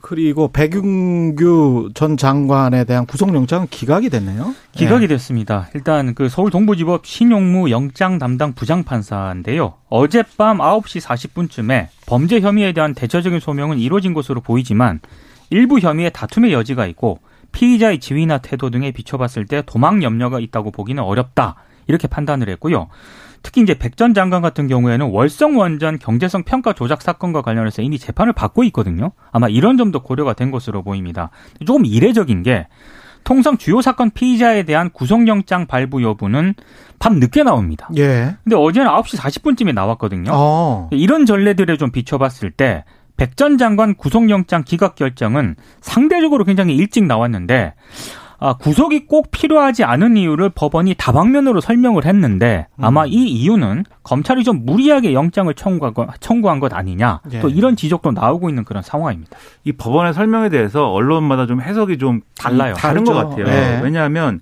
그리고 0.01 0.51
백윤규 0.51 1.91
전 1.93 2.17
장관에 2.17 2.83
대한 2.83 3.05
구속영장은 3.05 3.67
기각이 3.69 4.09
됐네요. 4.09 4.53
기각이 4.73 5.07
됐습니다. 5.07 5.69
일단 5.73 6.13
그 6.15 6.29
서울 6.29 6.51
동부지법 6.51 7.05
신용무 7.05 7.71
영장 7.71 8.17
담당 8.17 8.53
부장판사인데요. 8.53 9.73
어젯밤 9.89 10.59
9시 10.59 11.01
40분쯤에 11.01 11.87
범죄 12.05 12.39
혐의에 12.39 12.71
대한 12.71 12.93
대처적인 12.93 13.39
소명은 13.39 13.79
이루어진 13.79 14.13
것으로 14.13 14.41
보이지만 14.41 14.99
일부 15.49 15.79
혐의에 15.79 16.09
다툼의 16.09 16.53
여지가 16.53 16.85
있고 16.87 17.19
피의자의 17.51 17.99
지위나 17.99 18.39
태도 18.39 18.69
등에 18.69 18.91
비춰봤을 18.91 19.45
때 19.45 19.63
도망 19.65 20.03
염려가 20.03 20.39
있다고 20.39 20.71
보기는 20.71 21.01
어렵다. 21.01 21.55
이렇게 21.87 22.07
판단을 22.07 22.49
했고요. 22.49 22.87
특히 23.41 23.61
이제 23.61 23.73
백 23.77 23.95
전 23.95 24.13
장관 24.13 24.41
같은 24.41 24.67
경우에는 24.67 25.07
월성 25.07 25.57
원전 25.57 25.99
경제성 25.99 26.43
평가 26.43 26.73
조작 26.73 27.01
사건과 27.01 27.41
관련해서 27.41 27.81
이미 27.81 27.97
재판을 27.99 28.33
받고 28.33 28.63
있거든요. 28.65 29.11
아마 29.31 29.47
이런 29.49 29.77
점도 29.77 30.01
고려가 30.01 30.33
된 30.33 30.51
것으로 30.51 30.83
보입니다. 30.83 31.29
조금 31.65 31.85
이례적인 31.85 32.43
게 32.43 32.67
통상 33.23 33.57
주요 33.57 33.81
사건 33.81 34.11
피의자에 34.11 34.63
대한 34.63 34.89
구속영장 34.91 35.67
발부 35.67 36.01
여부는 36.03 36.53
밤 36.99 37.15
늦게 37.19 37.43
나옵니다. 37.43 37.89
예. 37.97 38.35
근데 38.43 38.55
어제는 38.55 38.89
9시 38.89 39.17
40분쯤에 39.17 39.73
나왔거든요. 39.73 40.31
어. 40.33 40.89
이런 40.91 41.25
전례들에 41.25 41.77
좀 41.77 41.91
비춰봤을 41.91 42.51
때 42.51 42.83
백 43.17 43.35
전 43.35 43.57
장관 43.57 43.95
구속영장 43.95 44.63
기각 44.63 44.95
결정은 44.95 45.55
상대적으로 45.81 46.45
굉장히 46.45 46.75
일찍 46.77 47.03
나왔는데 47.03 47.73
아, 48.39 48.53
구속이 48.53 49.05
꼭 49.05 49.31
필요하지 49.31 49.83
않은 49.83 50.17
이유를 50.17 50.49
법원이 50.49 50.95
다방면으로 50.97 51.59
설명을 51.61 52.05
했는데 52.05 52.67
아마 52.79 53.05
이 53.05 53.11
이유는 53.11 53.83
검찰이 54.03 54.43
좀 54.43 54.65
무리하게 54.65 55.13
영장을 55.13 55.53
청구한 55.53 56.59
것, 56.59 56.73
아니냐 56.73 57.21
예. 57.33 57.39
또 57.41 57.49
이런 57.49 57.75
지적도 57.75 58.11
나오고 58.11 58.49
있는 58.49 58.63
그런 58.63 58.81
상황입니다. 58.81 59.37
이 59.65 59.71
법원의 59.73 60.13
설명에 60.13 60.49
대해서 60.49 60.91
언론마다 60.91 61.45
좀 61.45 61.61
해석이 61.61 61.97
좀 61.97 62.21
달라요. 62.37 62.73
다른 62.75 63.03
다르죠. 63.03 63.13
것 63.13 63.29
같아요. 63.29 63.45
네. 63.45 63.81
왜냐하면 63.83 64.39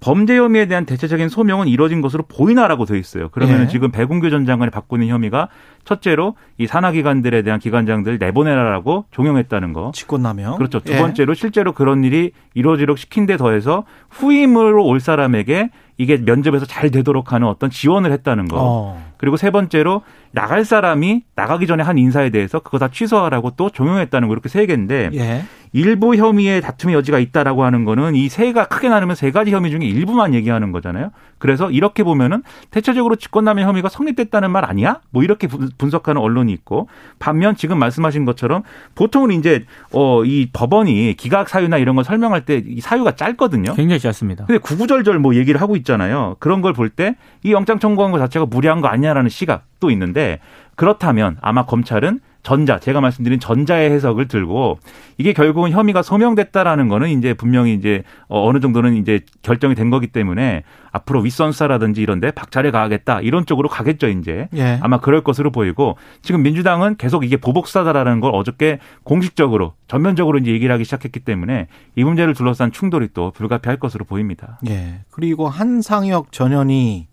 범죄 0.00 0.36
혐의에 0.36 0.66
대한 0.66 0.84
대체적인 0.84 1.28
소명은 1.28 1.68
이루어진 1.68 2.00
것으로 2.00 2.24
보이나라고 2.28 2.84
돼 2.84 2.98
있어요. 2.98 3.28
그러면 3.30 3.62
예. 3.62 3.66
지금 3.68 3.90
배궁규 3.90 4.30
전 4.30 4.46
장관이 4.46 4.70
받고 4.70 4.96
있는 4.96 5.08
혐의가 5.08 5.48
첫째로 5.84 6.36
이 6.58 6.66
산하기관들에 6.66 7.42
대한 7.42 7.60
기관장들 7.60 8.18
내보내라라고 8.18 9.06
종용했다는 9.10 9.72
거. 9.72 9.92
직권남용. 9.94 10.56
그렇죠. 10.56 10.80
두 10.80 10.92
예. 10.92 10.98
번째로 10.98 11.34
실제로 11.34 11.72
그런 11.72 12.04
일이 12.04 12.32
이루어지도록 12.54 12.98
시킨 12.98 13.26
데 13.26 13.36
더해서 13.36 13.84
후임으로 14.10 14.84
올 14.84 15.00
사람에게 15.00 15.70
이게 15.98 16.18
면접에서 16.18 16.66
잘 16.66 16.90
되도록 16.90 17.32
하는 17.32 17.48
어떤 17.48 17.70
지원을 17.70 18.12
했다는 18.12 18.48
거. 18.48 18.56
어. 18.60 19.12
그리고 19.16 19.36
세 19.36 19.50
번째로 19.50 20.02
나갈 20.30 20.64
사람이 20.64 21.22
나가기 21.34 21.66
전에 21.66 21.82
한 21.82 21.96
인사에 21.96 22.30
대해서 22.30 22.58
그거 22.58 22.78
다 22.78 22.88
취소하라고 22.88 23.52
또 23.56 23.70
종용했다는 23.70 24.28
거 24.28 24.34
이렇게 24.34 24.48
세 24.50 24.66
개인데 24.66 25.10
예. 25.14 25.44
일부 25.76 26.16
혐의에 26.16 26.60
다툼의 26.62 26.94
여지가 26.94 27.18
있다라고 27.18 27.62
하는 27.64 27.84
거는 27.84 28.14
이 28.14 28.30
세가 28.30 28.64
크게 28.68 28.88
나누면 28.88 29.14
세 29.14 29.30
가지 29.30 29.50
혐의 29.52 29.70
중에 29.70 29.80
일부만 29.84 30.32
얘기하는 30.32 30.72
거잖아요. 30.72 31.10
그래서 31.38 31.70
이렇게 31.70 32.02
보면은 32.02 32.42
대체적으로 32.70 33.16
직권남용 33.16 33.68
혐의가 33.68 33.90
성립됐다는 33.90 34.50
말 34.50 34.64
아니야? 34.64 35.00
뭐 35.10 35.22
이렇게 35.22 35.46
분- 35.46 35.68
분석하는 35.76 36.18
언론이 36.20 36.50
있고 36.52 36.88
반면 37.18 37.56
지금 37.56 37.78
말씀하신 37.78 38.24
것처럼 38.24 38.62
보통은 38.94 39.32
이제 39.32 39.66
어 39.92 40.22
이 40.24 40.48
법원이 40.50 41.14
기각 41.18 41.48
사유나 41.50 41.76
이런 41.76 41.94
걸 41.94 42.04
설명할 42.04 42.46
때 42.46 42.62
이 42.66 42.80
사유가 42.80 43.14
짧거든요. 43.14 43.74
굉장히 43.74 44.00
짧습니다. 44.00 44.46
근데 44.46 44.58
구구절절 44.58 45.18
뭐 45.18 45.34
얘기를 45.34 45.60
하고 45.60 45.76
있잖아요. 45.76 46.36
그런 46.40 46.62
걸 46.62 46.72
볼 46.72 46.88
때 46.88 47.16
이 47.42 47.52
영장 47.52 47.78
청구한 47.78 48.12
것 48.12 48.18
자체가 48.18 48.46
무리한 48.46 48.80
거 48.80 48.88
아니냐라는 48.88 49.28
시각도 49.28 49.90
있는데 49.90 50.40
그렇다면 50.74 51.36
아마 51.42 51.64
검찰은 51.66 52.20
전자, 52.46 52.78
제가 52.78 53.00
말씀드린 53.00 53.40
전자의 53.40 53.90
해석을 53.90 54.28
들고 54.28 54.78
이게 55.18 55.32
결국은 55.32 55.72
혐의가 55.72 56.02
소명됐다라는 56.02 56.86
거는 56.86 57.08
이제 57.08 57.34
분명히 57.34 57.74
이제 57.74 58.04
어, 58.28 58.48
어느 58.48 58.60
정도는 58.60 58.94
이제 58.94 59.18
결정이 59.42 59.74
된 59.74 59.90
거기 59.90 60.06
때문에 60.06 60.62
앞으로 60.92 61.22
윗선 61.22 61.50
수사라든지 61.50 62.02
이런데 62.02 62.30
박차를 62.30 62.70
가하겠다 62.70 63.20
이런 63.22 63.46
쪽으로 63.46 63.68
가겠죠 63.68 64.06
이제 64.06 64.48
예. 64.54 64.78
아마 64.80 65.00
그럴 65.00 65.24
것으로 65.24 65.50
보이고 65.50 65.96
지금 66.22 66.44
민주당은 66.44 66.98
계속 66.98 67.24
이게 67.24 67.36
보복 67.36 67.66
수사다라는 67.66 68.20
걸 68.20 68.32
어저께 68.32 68.78
공식적으로 69.02 69.72
전면적으로 69.88 70.38
이제 70.38 70.52
얘기를 70.52 70.72
하기 70.72 70.84
시작했기 70.84 71.18
때문에 71.18 71.66
이 71.96 72.04
문제를 72.04 72.34
둘러싼 72.34 72.70
충돌이 72.70 73.08
또 73.12 73.32
불가피할 73.32 73.80
것으로 73.80 74.04
보입니다. 74.04 74.60
예. 74.68 75.00
그리고 75.10 75.48
한상혁 75.48 76.30
전현이 76.30 77.08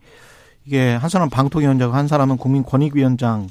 이게 0.67 0.93
한 0.93 1.10
사람은 1.10 1.32
방통위원장이고 1.32 1.98
한 1.98 2.08
사람은 2.08 2.38
국민권익위원장 2.38 3.48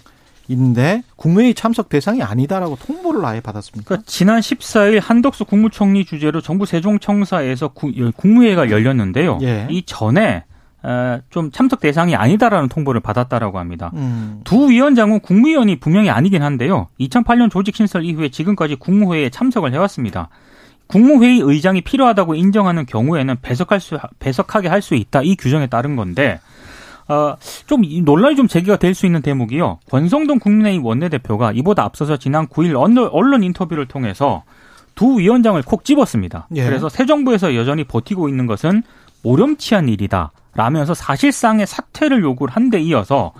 인데 0.52 1.02
국무회의 1.16 1.54
참석 1.54 1.88
대상이 1.88 2.22
아니다라고 2.22 2.76
통보를 2.76 3.24
아예 3.24 3.40
받았습니까? 3.40 3.88
그러니까 3.88 4.04
지난 4.06 4.40
14일 4.40 5.00
한덕수 5.02 5.44
국무총리 5.46 6.04
주재로 6.04 6.40
정부 6.40 6.66
세종청사에서 6.66 7.68
구- 7.68 7.92
국무회의가 8.16 8.70
열렸는데요. 8.70 9.38
예. 9.42 9.66
이 9.70 9.82
전에 9.84 10.44
어, 10.84 11.20
좀 11.30 11.52
참석 11.52 11.78
대상이 11.80 12.16
아니다라는 12.16 12.68
통보를 12.68 13.00
받았다라고 13.00 13.58
합니다. 13.60 13.92
음. 13.94 14.40
두 14.44 14.68
위원장은 14.68 15.20
국무위원이 15.20 15.76
분명히 15.78 16.10
아니긴 16.10 16.42
한데요. 16.42 16.88
2008년 17.00 17.50
조직 17.50 17.76
신설 17.76 18.04
이후에 18.04 18.30
지금까지 18.30 18.74
국무회의에 18.76 19.30
참석을 19.30 19.72
해왔습니다. 19.72 20.28
국무회의 20.88 21.38
의장이 21.40 21.80
필요하다고 21.82 22.34
인정하는 22.34 22.84
경우에는 22.84 23.36
배석할 23.42 23.80
수 23.80 23.96
배석하게 24.18 24.68
할 24.68 24.82
수 24.82 24.94
있다 24.96 25.22
이 25.22 25.36
규정에 25.36 25.68
따른 25.68 25.94
건데 25.96 26.40
어, 27.08 27.36
좀이 27.66 28.02
논란이 28.02 28.36
좀 28.36 28.48
제기가 28.48 28.76
될 28.76 28.94
수 28.94 29.06
있는 29.06 29.22
대목이요. 29.22 29.78
권성동 29.90 30.38
국민의힘 30.38 30.84
원내대표가 30.84 31.52
이보다 31.52 31.84
앞서서 31.84 32.16
지난 32.16 32.46
9일 32.46 32.74
언론, 32.78 33.08
언론 33.12 33.42
인터뷰를 33.42 33.86
통해서 33.86 34.44
두 34.94 35.18
위원장을 35.18 35.60
콕 35.62 35.84
집었습니다. 35.84 36.48
예. 36.56 36.64
그래서 36.64 36.88
새 36.88 37.06
정부에서 37.06 37.54
여전히 37.54 37.84
버티고 37.84 38.28
있는 38.28 38.46
것은 38.46 38.82
모렴치한 39.22 39.88
일이다. 39.88 40.32
라면서 40.54 40.92
사실상의 40.94 41.66
사퇴를 41.66 42.22
요구를 42.22 42.54
한 42.54 42.68
데 42.70 42.78
이어서 42.80 43.32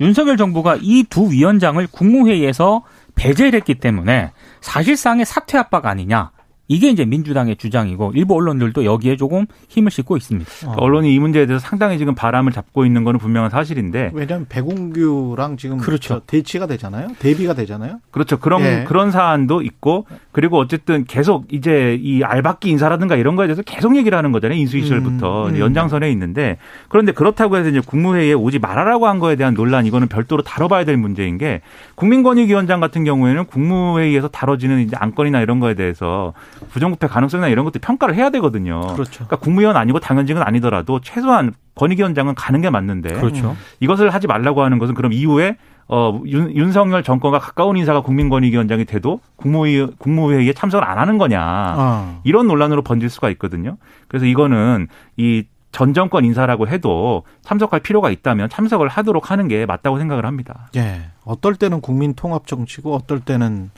윤석열 0.00 0.36
정부가 0.36 0.76
이 0.80 1.04
두 1.10 1.30
위원장을 1.30 1.84
국무회의에서 1.90 2.82
배제를 3.16 3.54
했기 3.54 3.74
때문에 3.74 4.30
사실상의 4.60 5.26
사퇴 5.26 5.58
압박 5.58 5.86
아니냐. 5.86 6.30
이게 6.70 6.88
이제 6.88 7.04
민주당의 7.04 7.56
주장이고 7.56 8.12
일부 8.14 8.36
언론들도 8.36 8.84
여기에 8.84 9.16
조금 9.16 9.46
힘을 9.68 9.90
싣고 9.90 10.16
있습니다. 10.16 10.48
어. 10.68 10.74
언론이 10.76 11.12
이 11.12 11.18
문제에 11.18 11.44
대해서 11.44 11.66
상당히 11.66 11.98
지금 11.98 12.14
바람을 12.14 12.52
잡고 12.52 12.86
있는 12.86 13.02
거는 13.02 13.18
분명한 13.18 13.50
사실인데 13.50 14.12
왜냐하면 14.14 14.46
백운규랑 14.48 15.56
지금 15.56 15.78
그렇죠. 15.78 16.20
대치가 16.28 16.68
되잖아요. 16.68 17.08
대비가 17.18 17.54
되잖아요. 17.54 17.98
그렇죠. 18.12 18.38
그런 18.38 18.62
예. 18.62 18.84
그런 18.86 19.10
사안도 19.10 19.62
있고 19.62 20.06
그리고 20.30 20.58
어쨌든 20.58 21.04
계속 21.06 21.52
이제 21.52 21.98
이 22.00 22.22
알박기 22.22 22.70
인사라든가 22.70 23.16
이런 23.16 23.34
거에 23.34 23.48
대해서 23.48 23.62
계속 23.62 23.96
얘기를 23.96 24.16
하는 24.16 24.30
거잖아요. 24.30 24.56
인수위 24.56 24.84
시절부터 24.84 25.46
음, 25.48 25.54
음. 25.54 25.58
연장선에 25.58 26.08
있는데 26.12 26.58
그런데 26.88 27.10
그렇다고 27.10 27.56
해서 27.56 27.68
이제 27.68 27.80
국무회의에 27.84 28.34
오지 28.34 28.60
말아라고 28.60 29.08
한 29.08 29.18
거에 29.18 29.34
대한 29.34 29.54
논란 29.54 29.86
이거는 29.86 30.06
별도로 30.06 30.44
다뤄봐야 30.44 30.84
될 30.84 30.96
문제인 30.96 31.36
게 31.36 31.62
국민권익위원장 31.96 32.78
같은 32.78 33.02
경우에는 33.02 33.46
국무회의에서 33.46 34.28
다뤄지는 34.28 34.82
이제 34.82 34.96
안건이나 34.96 35.40
이런 35.40 35.58
거에 35.58 35.74
대해서 35.74 36.32
부정부패 36.70 37.06
가능성이나 37.06 37.48
이런 37.48 37.64
것도 37.64 37.78
평가를 37.80 38.14
해야 38.14 38.30
되거든요. 38.30 38.80
그렇죠. 38.80 39.24
그러니까 39.26 39.36
국무위원 39.36 39.76
아니고 39.76 40.00
당연직은 40.00 40.42
아니더라도 40.42 41.00
최소한 41.00 41.52
권익위원장은 41.74 42.34
가는 42.34 42.60
게 42.60 42.70
맞는데 42.70 43.14
그렇죠. 43.14 43.56
이것을 43.80 44.10
하지 44.10 44.26
말라고 44.26 44.62
하는 44.62 44.78
것은 44.78 44.94
그럼 44.94 45.12
이후에 45.12 45.56
어, 45.88 46.20
윤, 46.26 46.54
윤석열 46.54 47.02
정권과 47.02 47.40
가까운 47.40 47.76
인사가 47.76 48.00
국민권익위원장이 48.00 48.84
돼도 48.84 49.20
국무회의, 49.36 49.88
국무회의에 49.98 50.52
참석을 50.52 50.84
안 50.84 50.98
하는 50.98 51.18
거냐. 51.18 51.74
어. 51.76 52.20
이런 52.22 52.46
논란으로 52.46 52.82
번질 52.82 53.10
수가 53.10 53.28
있거든요. 53.30 53.76
그래서 54.08 54.26
이거는 54.26 54.86
이 55.16 55.44
전 55.72 55.94
정권 55.94 56.24
인사라고 56.24 56.66
해도 56.68 57.22
참석할 57.42 57.80
필요가 57.80 58.10
있다면 58.10 58.48
참석을 58.48 58.88
하도록 58.88 59.30
하는 59.30 59.48
게 59.48 59.66
맞다고 59.66 59.98
생각을 59.98 60.26
합니다. 60.26 60.68
예. 60.76 61.02
어떨 61.24 61.54
때는 61.54 61.80
국민 61.80 62.14
통합 62.14 62.46
정치고 62.46 62.94
어떨 62.94 63.20
때는 63.20 63.70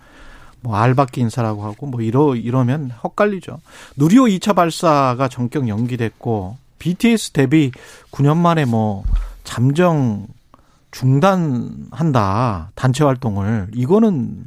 뭐 0.63 0.77
알박기 0.77 1.21
인사라고 1.21 1.65
하고 1.65 1.87
뭐 1.87 2.01
이러 2.01 2.35
이러면 2.35 2.91
헛갈리죠. 3.03 3.59
누리호 3.97 4.25
2차 4.25 4.55
발사가 4.55 5.29
전격 5.29 5.69
연기됐고 5.69 6.57
BTS 6.79 7.33
데뷔 7.33 7.73
9년 8.11 8.37
만에 8.37 8.65
뭐 8.65 9.03
잠정 9.45 10.27
중단한다 10.93 12.71
단체 12.75 13.03
활동을 13.03 13.69
이거는 13.75 14.45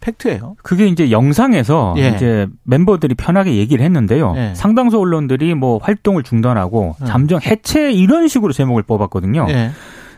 팩트예요. 0.00 0.56
그게 0.62 0.86
이제 0.86 1.10
영상에서 1.10 1.94
예. 1.98 2.10
이제 2.10 2.46
멤버들이 2.62 3.14
편하게 3.14 3.56
얘기를 3.56 3.84
했는데요. 3.84 4.34
예. 4.36 4.52
상당수 4.54 4.98
언론들이 4.98 5.54
뭐 5.54 5.78
활동을 5.78 6.22
중단하고 6.22 6.94
예. 7.02 7.04
잠정 7.06 7.40
해체 7.42 7.92
이런 7.92 8.28
식으로 8.28 8.52
제목을 8.52 8.84
뽑았거든요. 8.84 9.46
예. 9.48 9.72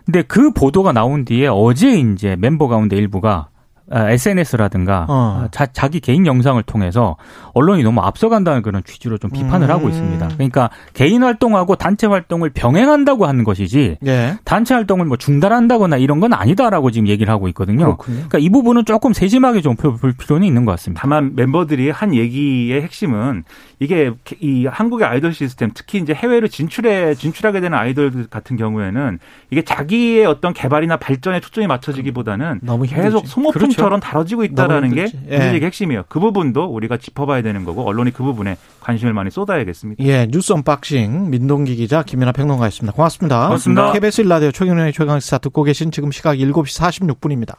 근데 0.05 0.23
그 0.23 0.53
보도가 0.53 0.93
나온 0.93 1.25
뒤에 1.25 1.47
어제 1.47 1.99
이제 1.99 2.37
멤버 2.39 2.69
가운데 2.69 2.97
일부가 2.97 3.49
SNS라든가 3.91 5.07
아, 5.09 5.45
어. 5.45 5.49
자, 5.51 5.67
자기 5.67 6.01
개인 6.01 6.27
영상을 6.27 6.63
통해서 6.63 7.17
언론이 7.55 7.83
너무 7.83 8.01
앞서간다는 8.01 8.63
그런 8.63 8.83
취지로 8.85 9.19
좀 9.19 9.31
비판을 9.31 9.69
음. 9.69 9.71
하고 9.71 9.89
있습니다. 9.89 10.29
그러니까 10.29 10.71
개인 10.95 11.23
활동하고 11.25 11.75
단체 11.77 12.07
활동을 12.07 12.51
병행한다고 12.51 13.27
하는 13.27 13.45
것이지 13.45 13.99
예. 14.07 14.39
단체 14.45 14.75
활동을 14.75 15.07
뭐 15.07 15.17
중단한다거나 15.17 15.97
이런 15.97 16.21
건 16.21 16.33
아니다라고 16.33 16.91
지금 16.91 17.09
얘기를 17.09 17.33
하고 17.33 17.49
있거든요. 17.49 17.85
그렇군요. 17.85 18.17
그러니까 18.17 18.39
이 18.39 18.49
부분은 18.49 18.85
조금 18.85 19.13
세심하게 19.13 19.61
좀 19.61 19.77
볼 19.81 20.13
필요는 20.13 20.47
있는 20.47 20.65
것 20.65 20.73
같습니다. 20.73 21.01
다만 21.01 21.35
멤버들이 21.35 21.91
한 21.91 22.15
얘기의 22.15 22.83
핵심은 22.83 23.45
이게 23.79 24.13
이 24.41 24.67
한국의 24.67 25.07
아이돌 25.07 25.33
시스템 25.33 25.71
특히 25.75 25.99
이제 25.99 26.13
해외로 26.13 26.49
진출해 26.49 27.15
진출하게 27.15 27.61
되는 27.61 27.77
아이돌 27.79 28.27
같은 28.29 28.57
경우에는 28.57 29.19
이게 29.51 29.63
자기의 29.63 30.27
어떤 30.27 30.53
개발이나 30.53 30.99
발전에 30.99 31.41
초점이 31.41 31.67
맞춰지기보다는 31.67 32.61
너무 32.63 32.85
계속 32.85 33.27
소모품처럼 33.27 33.71
그렇죠. 33.71 33.80
다뤄지고 34.01 34.45
있다라는 34.45 34.95
게 34.95 35.03
문제의 35.03 35.61
예. 35.61 35.67
핵심이에요. 35.67 36.05
그 36.09 36.21
부분도 36.21 36.65
우리가 36.65 36.97
짚어봐야 36.97 37.43
되는 37.43 37.65
거고 37.65 37.87
언론이 37.87 38.13
그 38.13 38.23
부분에 38.23 38.57
관심을 38.81 39.13
많이 39.13 39.31
쏟아야겠습니다. 39.31 40.05
예, 40.05 40.27
뉴스 40.31 40.53
언박싱 40.53 41.31
민동기 41.31 41.77
기자 41.77 42.03
김연아 42.03 42.33
평론가였습니다. 42.33 42.95
고맙습니다. 42.95 43.47
고맙습니다. 43.47 43.93
KBS 43.93 44.23
라디오 44.23 44.51
최경영의 44.51 44.93
최강시사 44.93 45.39
듣고 45.39 45.63
계신 45.63 45.91
지금 45.91 46.11
시각 46.11 46.35
7시 46.37 46.81
46분입니다. 46.81 47.57